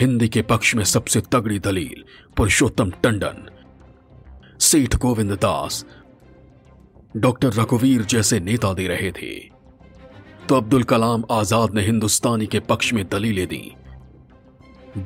हिंदी 0.00 0.28
के 0.28 0.42
पक्ष 0.42 0.74
में 0.74 0.84
सबसे 0.84 1.20
तगड़ी 1.32 1.58
दलील, 1.58 2.04
पुरुषोत्तम 2.36 2.90
टंडन। 3.02 3.46
सेठ 4.60 4.96
गोविंद 4.96 5.32
दास, 5.32 5.84
डॉक्टर 7.16 7.52
रघुवीर 7.52 8.02
जैसे 8.04 8.40
नेता 8.40 8.72
दे 8.74 8.86
रहे 8.88 9.10
थे। 9.12 9.34
तो 10.48 10.56
अब्दुल 10.56 10.82
कलाम 10.84 11.24
आज़ाद 11.30 11.74
ने 11.74 11.82
हिंदुस्तानी 11.82 12.46
के 12.46 12.60
पक्ष 12.62 12.92
में 12.92 13.04
दलीलें 13.08 13.46
दी। 13.46 13.72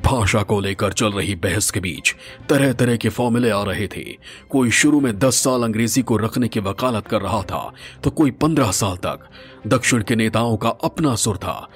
भाषा 0.05 0.41
को 0.43 0.59
लेकर 0.59 0.93
चल 0.93 1.11
रही 1.11 1.33
बहस 1.35 1.69
के 1.71 1.79
बीच 1.79 2.13
तरह 2.49 2.73
तरह 2.73 2.95
के 2.95 3.09
फॉर्मूले 3.09 3.49
आ 3.49 3.63
रहे 3.63 3.87
थे। 3.87 4.03
कोई 4.49 4.69
शुरू 4.71 4.99
में 5.01 5.17
दस 5.19 5.35
साल 5.35 5.63
अंग्रेज़ी 5.63 6.01
को 6.01 6.17
रखने 6.17 6.47
की 6.47 6.59
वकालत 6.59 7.07
कर 7.07 7.21
रहा 7.21 7.41
था 7.43 7.71
तो 8.03 8.09
कोई 8.11 8.31
पंद्रह 8.33 8.71
साल 8.71 8.95
तक 8.97 9.27
दक्षिण 9.67 10.03
के 10.03 10.15
नेताओं 10.15 10.55
का 10.57 10.69
अपना 10.83 11.15
सुर 11.15 11.37
था। 11.37 11.67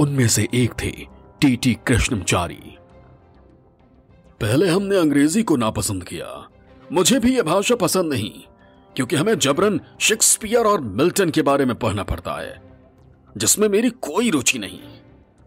उनमें 0.00 0.26
से 0.28 0.48
एक 0.54 0.72
थे 0.82 0.90
टीटी 1.40 1.74
कृष्णमचारी। 1.86 2.76
पहले 4.40 4.68
हमने 4.68 4.96
अंग्रेज़ी 4.96 5.42
को 5.42 5.56
नापसंद 5.56 6.04
किया। 6.04 6.48
मुझे 6.92 7.18
भी 7.18 7.36
यह 7.36 7.42
भाषा 7.42 7.74
पसंद 7.74 8.12
नहीं, 8.12 8.30
क्योंकि 8.96 9.16
हमें 9.16 9.38
जबरन 9.38 9.80
शेक्सपियर 10.00 10.64
और 10.64 10.80
मिल्टन 10.80 11.30
के 11.30 11.42
बारे 11.42 11.64
में 11.64 11.74
पढ़ना 11.74 12.02
पड़ता 12.02 12.32
है, 12.32 12.60
जिसमें 13.36 13.68
मेरी 13.68 13.90
कोई 13.90 14.30
रुचि 14.30 14.58
नहीं। 14.58 14.80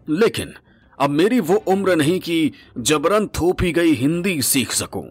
लेकिन 0.08 0.54
अब 1.00 1.10
मेरी 1.10 1.40
वो 1.40 1.54
उम्र 1.54 1.96
नहीं 1.96 2.20
कि 2.20 2.52
जबरन 2.78 3.26
थोपी 3.26 3.72
गई 3.72 3.92
हिंदी 3.92 4.42
सीख 4.42 4.72
सकूँ। 4.72 5.08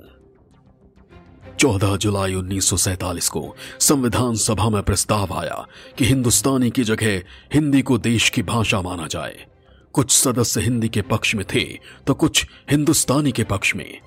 14 1.60 1.98
जुलाई 1.98 2.34
1947 2.34 3.30
को 3.30 3.56
संविधान 3.80 4.36
सभा 4.36 4.70
में 4.70 4.84
प्रस्ताव 4.84 5.34
आया 5.34 5.68
कि 5.98 6.06
हिंदुस्तानी 6.06 6.70
की 6.70 6.84
जगह 6.84 7.22
हिंदी 7.54 7.82
को 7.82 7.98
देश 7.98 8.30
की 8.30 8.44
भाषा 8.44 8.82
माना 8.82 9.08
जाए। 9.08 9.46
कुछ 9.94 10.12
सदस्य 10.12 10.62
हिंदी 10.62 10.90
के 10.90 11.02
पक्ष 11.02 11.36
में 11.36 11.46
थे 11.54 11.80
तो 12.08 12.14
कुछ 12.14 12.46
हिंदुस्तानी 12.72 13.32
के 13.32 13.44
पक्ष 13.44 13.76
में। 13.76 14.00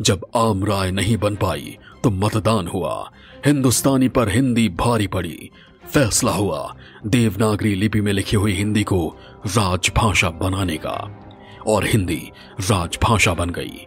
जब 0.00 0.26
आम 0.36 0.64
राय 0.64 0.90
नहीं 0.90 1.16
बन 1.16 1.36
पाई 1.36 1.78
तो 2.04 2.10
मतदान 2.10 2.66
हुआ। 2.66 3.10
हिंदुस्तानी 3.46 4.08
पर 4.08 4.28
हिंदी 4.28 4.68
भारी 4.68 5.06
पड़ी। 5.06 5.50
फैसला 5.94 6.32
हुआ, 6.32 6.76
देवनागरी 7.06 7.74
लिपि 7.74 8.00
में 8.00 8.12
लिखी 8.12 8.36
हुई 8.36 8.52
हिंदी 8.52 8.82
को 8.82 9.16
राजभाषा 9.46 10.30
बनाने 10.30 10.76
का। 10.76 11.26
और 11.66 11.86
हिंदी 11.86 12.30
राजभाषा 12.60 13.34
बन 13.34 13.50
गई। 13.50 13.86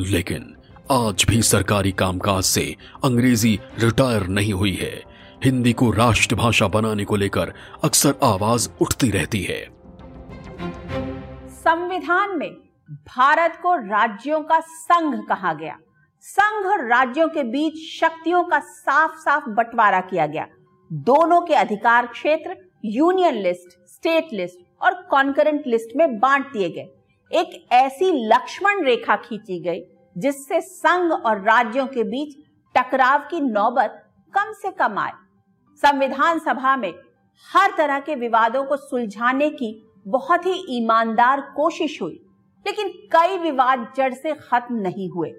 लेकिन 0.00 0.54
आज 0.92 1.24
भी 1.28 1.42
सरकारी 1.42 1.92
कामकाज 1.92 2.42
से 2.42 2.76
अंग्रेज़ी 3.04 3.60
रिटायर 3.78 4.26
नहीं 4.26 4.52
हुई 4.52 4.72
है। 4.72 5.02
हिंदी 5.44 5.72
को 5.72 5.90
राष्ट्रभाषा 5.90 6.68
बनाने 6.68 7.04
को 7.04 7.16
लेकर 7.16 7.52
अक्सर 7.84 8.14
आवाज़ 8.22 8.68
उठती 8.80 9.10
रहती 9.10 9.42
है। 9.42 9.68
संविधान 11.48 12.38
में 12.38 12.50
भारत 12.90 13.58
को 13.62 13.74
राज्यों 13.74 14.40
का 14.40 14.60
संघ 14.60 15.28
कहा 15.28 15.52
गया। 15.52 15.78
संघ 16.20 16.66
और 16.66 16.86
राज्यों 16.86 17.28
के 17.28 17.42
बीच 17.42 18.00
शक्तियों 18.00 18.44
का 18.44 18.58
साफ़ 18.58 19.16
साफ़ 19.16 19.48
बंटवारा 19.48 20.00
किया 20.00 20.26
गया। 20.26 20.46
दोनों 20.92 21.40
के 21.40 21.54
अधिकार 21.54 22.06
क्षेत्र 22.06 22.56
यूनियन 22.84 23.34
लिस्ट, 23.34 23.78
स्टेट 23.88 24.28
लिस्ट 24.32 24.82
और 24.82 24.94
कॉन्करेंट 25.10 25.62
लिस्ट 25.66 25.96
में 25.96 26.18
बांट 26.18 26.52
दिए 26.52 26.70
गए। 26.70 26.88
एक 27.32 27.66
ऐसी 27.72 28.28
लक्ष्मण 28.28 28.84
रेखा 28.84 29.16
खींची 29.16 29.60
गई 29.60 29.80
जिससे 30.18 30.60
संघ 30.60 31.12
और 31.12 31.40
राज्यों 31.40 31.86
के 31.86 32.04
बीच 32.04 32.36
टकराव 32.74 33.18
की 33.20 33.40
नौबत 33.40 34.02
कम 34.34 34.52
से 34.52 34.70
कम 34.70 34.98
आए। 34.98 35.12
संविधान 35.82 36.38
सभा 36.38 36.76
में 36.76 36.92
हर 37.54 37.74
तरह 37.76 38.00
के 38.00 38.14
विवादों 38.14 38.64
को 38.64 38.76
सुलझाने 38.76 39.50
की 39.50 39.84
बहुत 40.08 40.46
ही 40.46 40.64
ईमानदार 40.68 41.40
कोशिश 41.56 42.00
हुई, 42.02 42.20
लेकिन 42.66 42.88
कई 42.88 43.38
विवाद 43.38 43.92
जड़ 43.96 44.12
से 44.14 44.32
खत्म 44.32 44.74
नहीं 44.74 45.10
हुए। 45.10 45.32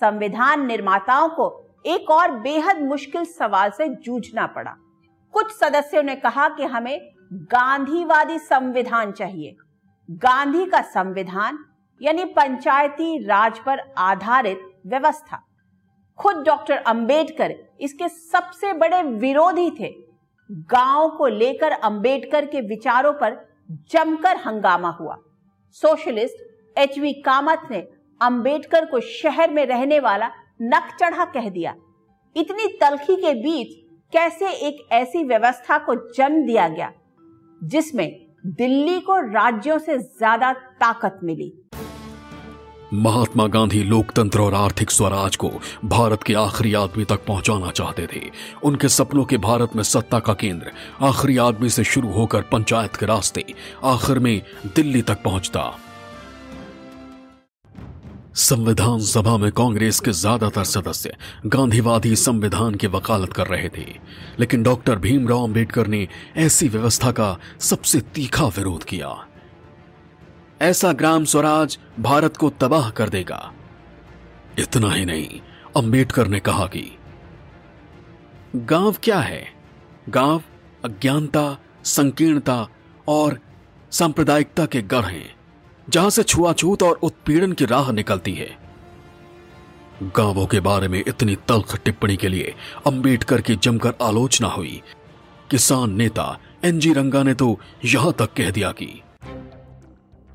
संविधान 0.00 0.66
निर्माताओं 0.66 1.28
को 1.28 1.48
एक 1.86 2.10
और 2.10 2.30
बेहद 2.30 2.80
मुश्किल 2.82 3.24
सवाल 3.24 3.70
से 3.70 3.88
जूझना 3.88 4.46
पड़ा। 4.46 4.76
कुछ 5.32 5.50
सदस्यों 5.52 6.02
ने 6.02 6.16
कहा 6.16 6.48
कि 6.48 6.64
हमें 6.64 7.10
गांधीवादी 7.32 8.38
संविधान 8.38 9.12
चाहिए। 9.12 9.56
गांधी 10.10 10.64
का 10.66 10.80
संविधान 10.82 11.64
यानी 12.00 12.24
पंचायती 12.26 13.16
राज 13.24 13.58
पर 13.58 13.80
आधारित 13.98 14.60
व्यवस्था। 14.86 15.42
खुद 16.18 16.42
डॉक्टर 16.46 16.76
अंबेडकर 16.76 17.54
इसके 17.80 18.08
सबसे 18.08 18.72
बड़े 18.74 19.02
विरोधी 19.02 19.70
थे। 19.70 19.88
गाँव 20.70 21.08
को 21.08 21.26
लेकर 21.28 21.72
अंबेडकर 21.72 22.46
के 22.46 22.60
विचारों 22.68 23.12
पर 23.12 23.36
जमकर 23.92 24.36
हंगामा 24.36 24.90
हुआ। 24.90 25.16
सोशलिस्ट 25.76 26.78
एच 26.78 26.98
वी 26.98 27.12
कामत 27.22 27.68
ने 27.70 27.78
अंबेडकर 28.20 28.84
को 28.84 29.00
शहर 29.00 29.50
में 29.50 29.64
रहने 29.66 30.00
वाला 30.00 30.30
नक 30.62 30.96
चढ़ा 31.00 31.24
कह 31.26 31.48
दिया। 31.50 31.74
इतनी 32.36 32.66
तलखी 32.80 33.16
के 33.16 33.34
बीच 33.34 33.76
कैसे 34.12 34.50
एक 34.68 34.86
ऐसी 34.92 35.22
व्यवस्था 35.24 35.78
को 35.78 35.94
जन्म 36.14 36.44
दिया 36.46 36.68
गया, 36.68 36.92
जिसमें 37.60 38.08
दिल्ली 38.48 38.98
को 39.00 39.16
राज्यों 39.24 39.78
से 39.78 39.98
ज़्यादा 39.98 40.52
ताकत 40.52 41.18
मिली? 41.22 41.52
महात्मा 42.94 43.46
गांधी 43.46 43.82
लोकतंत्र 43.82 44.40
और 44.40 44.54
आर्थिक 44.54 44.90
स्वराज 44.90 45.36
को 45.36 45.50
भारत 45.84 46.22
के 46.22 46.34
आखिरी 46.34 46.74
आदमी 46.74 47.04
तक 47.04 47.24
पहुंचाना 47.26 47.70
चाहते 47.70 48.06
थे। 48.06 48.20
उनके 48.64 48.88
सपनों 48.88 49.24
के 49.24 49.36
भारत 49.36 49.76
में 49.76 49.82
सत्ता 49.82 50.18
का 50.18 50.34
केंद्र, 50.34 50.72
आखिरी 51.00 51.36
आदमी 51.36 51.70
से 51.70 51.84
शुरू 51.84 52.12
होकर 52.12 52.42
पंचायत 52.42 52.96
के 52.96 53.06
रास्ते, 53.06 53.44
आखिर 53.84 54.18
में 54.18 54.42
दिल्ली 54.76 55.02
तक 55.02 55.22
पहुँचता। 55.22 55.78
संविधान 58.34 59.00
सभा 59.00 59.36
में 59.36 59.52
कांग्रेस 59.52 60.00
के 60.00 60.12
ज़्यादातर 60.12 60.64
सदस्य 60.64 61.16
गांधीवादी 61.46 62.16
संविधान 62.16 62.74
की 62.74 62.86
वकालत 62.86 63.32
कर 63.32 63.46
रहे 63.46 63.68
थे। 63.68 63.86
लेकिन 64.38 64.62
डॉक्टर 64.62 64.98
भीमराव 64.98 65.44
अंबेडकर 65.44 65.86
ने 65.86 66.08
ऐसी 66.36 66.68
व्यवस्था 66.68 67.10
का 67.10 67.36
सबसे 67.60 68.00
तीखा 68.00 68.46
विरोध 68.46 68.84
किया। 68.84 69.26
ऐसा 70.60 70.92
ग्राम 70.92 71.24
स्वराज 71.24 71.78
भारत 72.00 72.36
को 72.36 72.50
तबाह 72.50 72.90
कर 72.90 73.08
देगा। 73.08 73.52
इतना 74.58 74.90
ही 74.92 75.04
नहीं, 75.04 75.40
अंबेडकर 75.76 76.28
ने 76.28 76.40
कहा 76.40 76.66
कि 76.66 76.90
गाँव 78.56 78.96
क्या 79.02 79.18
है? 79.18 79.46
गाँव 80.08 80.42
अज्ञानता, 80.84 81.58
संकीर्णता 81.84 82.68
और 83.08 83.38
सांप्रदायिकता 83.90 84.66
के 84.66 84.82
गढ़ 84.82 85.04
हैं, 85.04 85.34
जहाँ 85.88 86.10
से 86.10 86.22
छुआछूत 86.22 86.82
और 86.82 86.98
उत्पीड़न 87.02 87.52
की 87.52 87.64
राह 87.64 87.92
निकलती 87.92 88.34
है। 88.34 88.50
गाँवों 90.02 90.46
के 90.46 90.60
बारे 90.60 90.88
में 90.88 91.02
इतनी 91.08 91.36
तल्ख 91.48 91.76
टिप्पणी 91.84 92.16
के 92.16 92.28
लिए 92.28 92.54
अंबेडकर 92.86 93.40
की 93.40 93.56
जमकर 93.56 93.94
आलोचना 94.02 94.48
हुई। 94.48 94.80
किसान 95.50 95.94
नेता 95.94 96.38
एनजी 96.64 96.92
रंगा 96.92 97.22
ने 97.22 97.34
तो 97.34 97.58
यहाँ 97.84 98.12
तक 98.12 98.32
कह 98.32 98.50
दिया 98.50 98.70
कि 98.72 99.00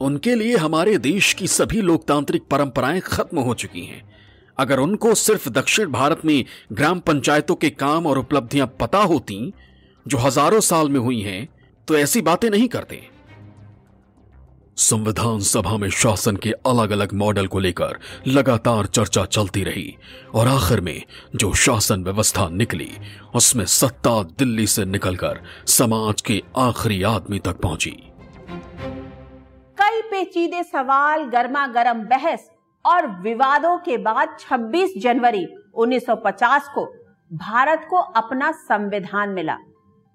उनके 0.01 0.36
लिए 0.36 0.58
हमारे 0.58 0.97
देश 0.97 1.34
की 1.34 1.47
सभी 1.47 1.81
लोकतांत्रिक 1.81 2.43
परंपराएँ 2.43 2.99
खत्म 3.01 3.39
हो 3.39 3.53
चुकी 3.53 3.86
हैं। 3.86 4.03
अगर 4.58 4.79
उनको 4.79 5.13
सिर्फ़ 5.15 5.49
दक्षिण 5.49 5.91
भारत 5.91 6.21
में 6.25 6.43
ग्राम 6.73 6.99
पंचायतों 6.99 7.55
के 7.55 7.69
काम 7.69 8.05
और 8.08 8.17
उपलब्धियाँ 8.17 8.67
पता 8.79 8.99
होती, 8.99 9.53
जो 10.05 10.17
हज़ारों 10.17 10.60
साल 10.60 10.89
में 10.89 10.99
हुई 10.99 11.21
हैं 11.21 11.47
तो 11.88 11.97
ऐसी 11.97 12.21
बातें 12.21 12.49
नहीं 12.49 12.67
करते। 12.67 13.01
संविधान 14.77 15.39
सभा 15.39 15.75
में 15.77 15.89
शासन 15.89 16.36
के 16.36 16.51
अलग 16.67 16.91
अलग 16.91 17.13
मॉडल 17.13 17.47
को 17.47 17.60
लेकर 17.60 17.99
लगातार 18.27 18.86
चर्चा 18.86 19.23
चलती 19.25 19.63
रही, 19.63 19.95
और 20.34 20.47
आखिर 20.47 20.81
में 20.81 21.01
जो 21.36 21.53
शासन 21.55 22.03
व्यवस्था 22.03 22.47
निकली, 22.49 22.89
उसमें 23.36 23.65
सत्ता 23.65 24.21
दिल्ली 24.39 24.67
से 24.67 24.86
निकलकर 24.86 25.39
समाज 25.67 26.21
के 26.21 26.41
आखिरी 26.58 27.01
आदमी 27.03 27.39
तक 27.39 27.62
पहुँची। 27.62 27.95
कई 29.77 30.01
पेचीदे 30.01 30.63
सवाल 30.63 31.23
गर्मा 31.23 31.67
गर्म 31.67 31.99
बहस 32.01 32.49
और 32.85 33.07
विवादों 33.07 33.77
के 33.77 33.97
बाद 33.97 34.38
26 34.39 34.89
जनवरी 34.97 35.45
1950 35.73 36.67
को 36.67 36.85
भारत 37.33 37.88
को 37.89 37.97
अपना 37.97 38.51
संविधान 38.51 39.29
मिला, 39.29 39.57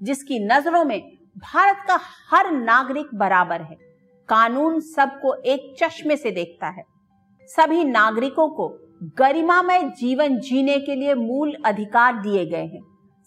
जिसकी 0.03 0.39
नज़रों 0.47 0.85
में 0.85 1.01
भारत 1.39 1.85
का 1.89 2.01
हर 2.31 2.51
नागरिक 2.51 3.07
बराबर 3.15 3.63
है। 3.63 3.77
कानून 4.29 4.81
सबको 4.81 5.35
एक 5.35 5.75
चश्मे 5.79 6.17
से 6.17 6.31
देखता 6.31 6.69
है। 6.69 6.85
सभी 7.49 7.85
नागरिकों 7.85 8.49
को 8.49 8.69
गरिमामय 9.19 9.83
जीवन 9.99 10.39
जीने 10.39 10.79
के 10.79 10.95
लिए 10.95 11.15
मूल 11.15 11.57
अधिकार 11.65 12.17
दिए 12.17 12.47
गए 12.47 12.67
हैं। 12.67 12.83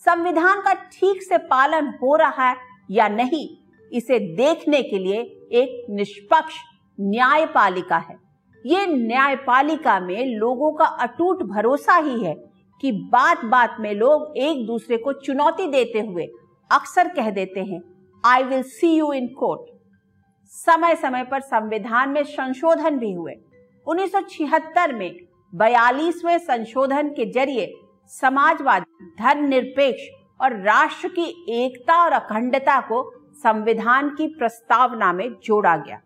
संविधान 0.05 0.61
का 0.61 0.73
ठीक 0.73 1.23
से 1.23 1.37
पालन 1.37 1.87
हो 2.03 2.15
रहा 2.15 2.49
है 2.49 2.55
या 2.91 3.07
नहीं 3.07 3.47
इसे 3.93 4.19
देखने 4.35 4.81
के 4.83 4.99
लिए 4.99 5.19
एक 5.53 5.85
निष्पक्ष 5.89 6.55
न्यायपालिका 6.99 7.97
है। 7.99 8.15
ये 8.65 8.85
न्यायपालिका 8.87 9.99
में 9.99 10.25
लोगों 10.27 10.71
का 10.71 10.85
अटूट 10.85 11.43
भरोसा 11.43 11.95
ही 11.95 12.23
है 12.23 12.33
कि 12.83 12.91
बात 13.11 13.43
बात 13.45 13.75
में 13.79 13.93
लोग 13.93 14.37
एक 14.37 14.65
दूसरे 14.67 14.97
को 14.97 15.13
चुनौती 15.13 15.67
देते 15.67 15.99
हुए 15.99 16.27
अक्सर 16.71 17.07
कह 17.07 17.29
देते 17.29 17.59
हैं 17.59 17.81
I 18.23 18.43
will 18.43 18.63
see 18.63 18.93
you 18.95 19.11
in 19.13 19.27
court 19.27 19.71
समय 20.51 20.95
समय 20.95 21.23
पर 21.23 21.41
संविधान 21.41 22.09
में 22.09 22.23
संशोधन 22.23 22.97
भी 22.97 23.11
हुए। 23.11 23.33
1976 23.87 24.93
में 24.93 25.15
बयालीसवें 25.53 26.37
संशोधन 26.37 27.09
के 27.09 27.25
ज़रिए 27.31 27.71
समाजवाद, 28.11 28.83
धर्मनिरपेक्ष 29.19 30.07
और 30.41 30.55
राष्ट्र 30.61 31.07
की 31.09 31.25
एकता 31.55 32.03
और 32.03 32.11
अखंडता 32.11 32.79
को 32.81 33.01
संविधान 33.33 34.09
की 34.09 34.27
प्रस्तावना 34.27 35.13
में 35.13 35.35
जोड़ा 35.43 35.77
गया। 35.77 35.99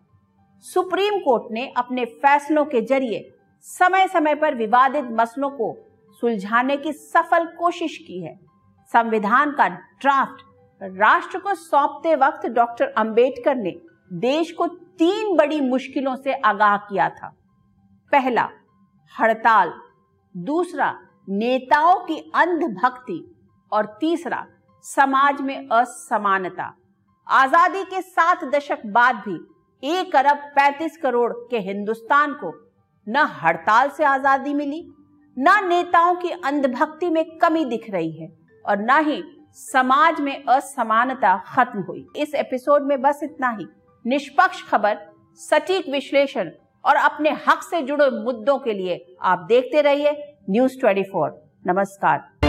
सुप्रीम 0.60 1.18
कोर्ट 1.18 1.42
ने 1.52 1.72
अपने 1.76 2.04
फैसलों 2.04 2.64
के 2.64 2.80
ज़रिए 2.80 3.34
समय 3.60 4.08
समय 4.08 4.34
पर 4.34 4.54
विवादित 4.54 5.04
मसलों 5.04 5.50
को 5.50 5.76
सुलझाने 6.20 6.76
की 6.76 6.92
सफल 6.92 7.46
कोशिश 7.46 7.98
की 7.98 8.22
है। 8.22 8.40
संविधान 8.92 9.50
का 9.50 9.68
ड्राफ्ट 9.68 10.44
राष्ट्र 10.82 11.38
को 11.38 11.54
सौंपते 11.54 12.14
वक्त 12.14 12.46
डॉक्टर 12.46 12.86
अंबेडकर 12.86 13.54
ने 13.54 13.74
देश 14.12 14.52
को 14.52 14.66
तीन 14.66 15.36
बड़ी 15.36 15.60
मुश्किलों 15.60 16.16
से 16.16 16.34
आगाह 16.34 16.76
किया 16.76 17.08
था। 17.08 17.36
पहला, 18.12 18.48
हड़ताल। 19.20 19.72
दूसरा, 20.36 21.00
नेताओं 21.28 22.00
की 22.00 22.32
अंधभक्ति। 22.34 23.34
और 23.72 23.96
तीसरा, 24.00 24.46
समाज 24.82 25.40
में 25.40 25.68
असमानता। 25.68 26.74
आज़ादी 27.28 27.82
के 27.84 28.00
सात 28.00 28.44
दशक 28.44 28.82
बाद 28.86 29.16
भी 29.26 29.38
एक 29.82 30.14
अरब 30.16 30.36
पैंतीस 30.54 30.96
करोड़ 30.96 31.32
के 31.50 31.58
हिंदुस्तान 31.58 32.32
को 32.34 32.52
न 33.06 33.26
हड़ताल 33.42 33.90
से 33.90 34.04
आज़ादी 34.04 34.54
मिली, 34.54 34.80
न 35.36 35.58
नेताओं 35.68 36.14
की 36.14 36.30
अंधभक्ति 36.30 37.10
में 37.10 37.24
कमी 37.38 37.64
दिख 37.64 37.88
रही 37.90 38.10
है 38.12 38.30
और 38.64 38.78
न 38.80 38.98
ही 39.08 39.22
समाज 39.56 40.20
में 40.20 40.44
असमानता 40.44 41.36
खत्म 41.46 41.82
हुई। 41.82 42.06
इस 42.16 42.34
एपिसोड 42.36 42.86
में 42.86 43.00
बस 43.02 43.20
इतना 43.22 43.50
ही। 43.50 43.66
निष्पक्ष 44.04 44.62
खबर, 44.70 44.98
सटीक 45.40 45.88
विश्लेषण 45.88 46.50
और 46.84 46.96
अपने 46.96 47.30
हक 47.48 47.62
से 47.62 47.82
जुड़े 47.82 48.10
मुद्दों 48.24 48.58
के 48.58 48.72
लिए 48.72 49.04
आप 49.22 49.46
देखते 49.48 49.82
रहिए 49.82 50.16
न्यूज़ 50.50 50.78
24 50.78 51.40
नमस्कार। 51.66 52.47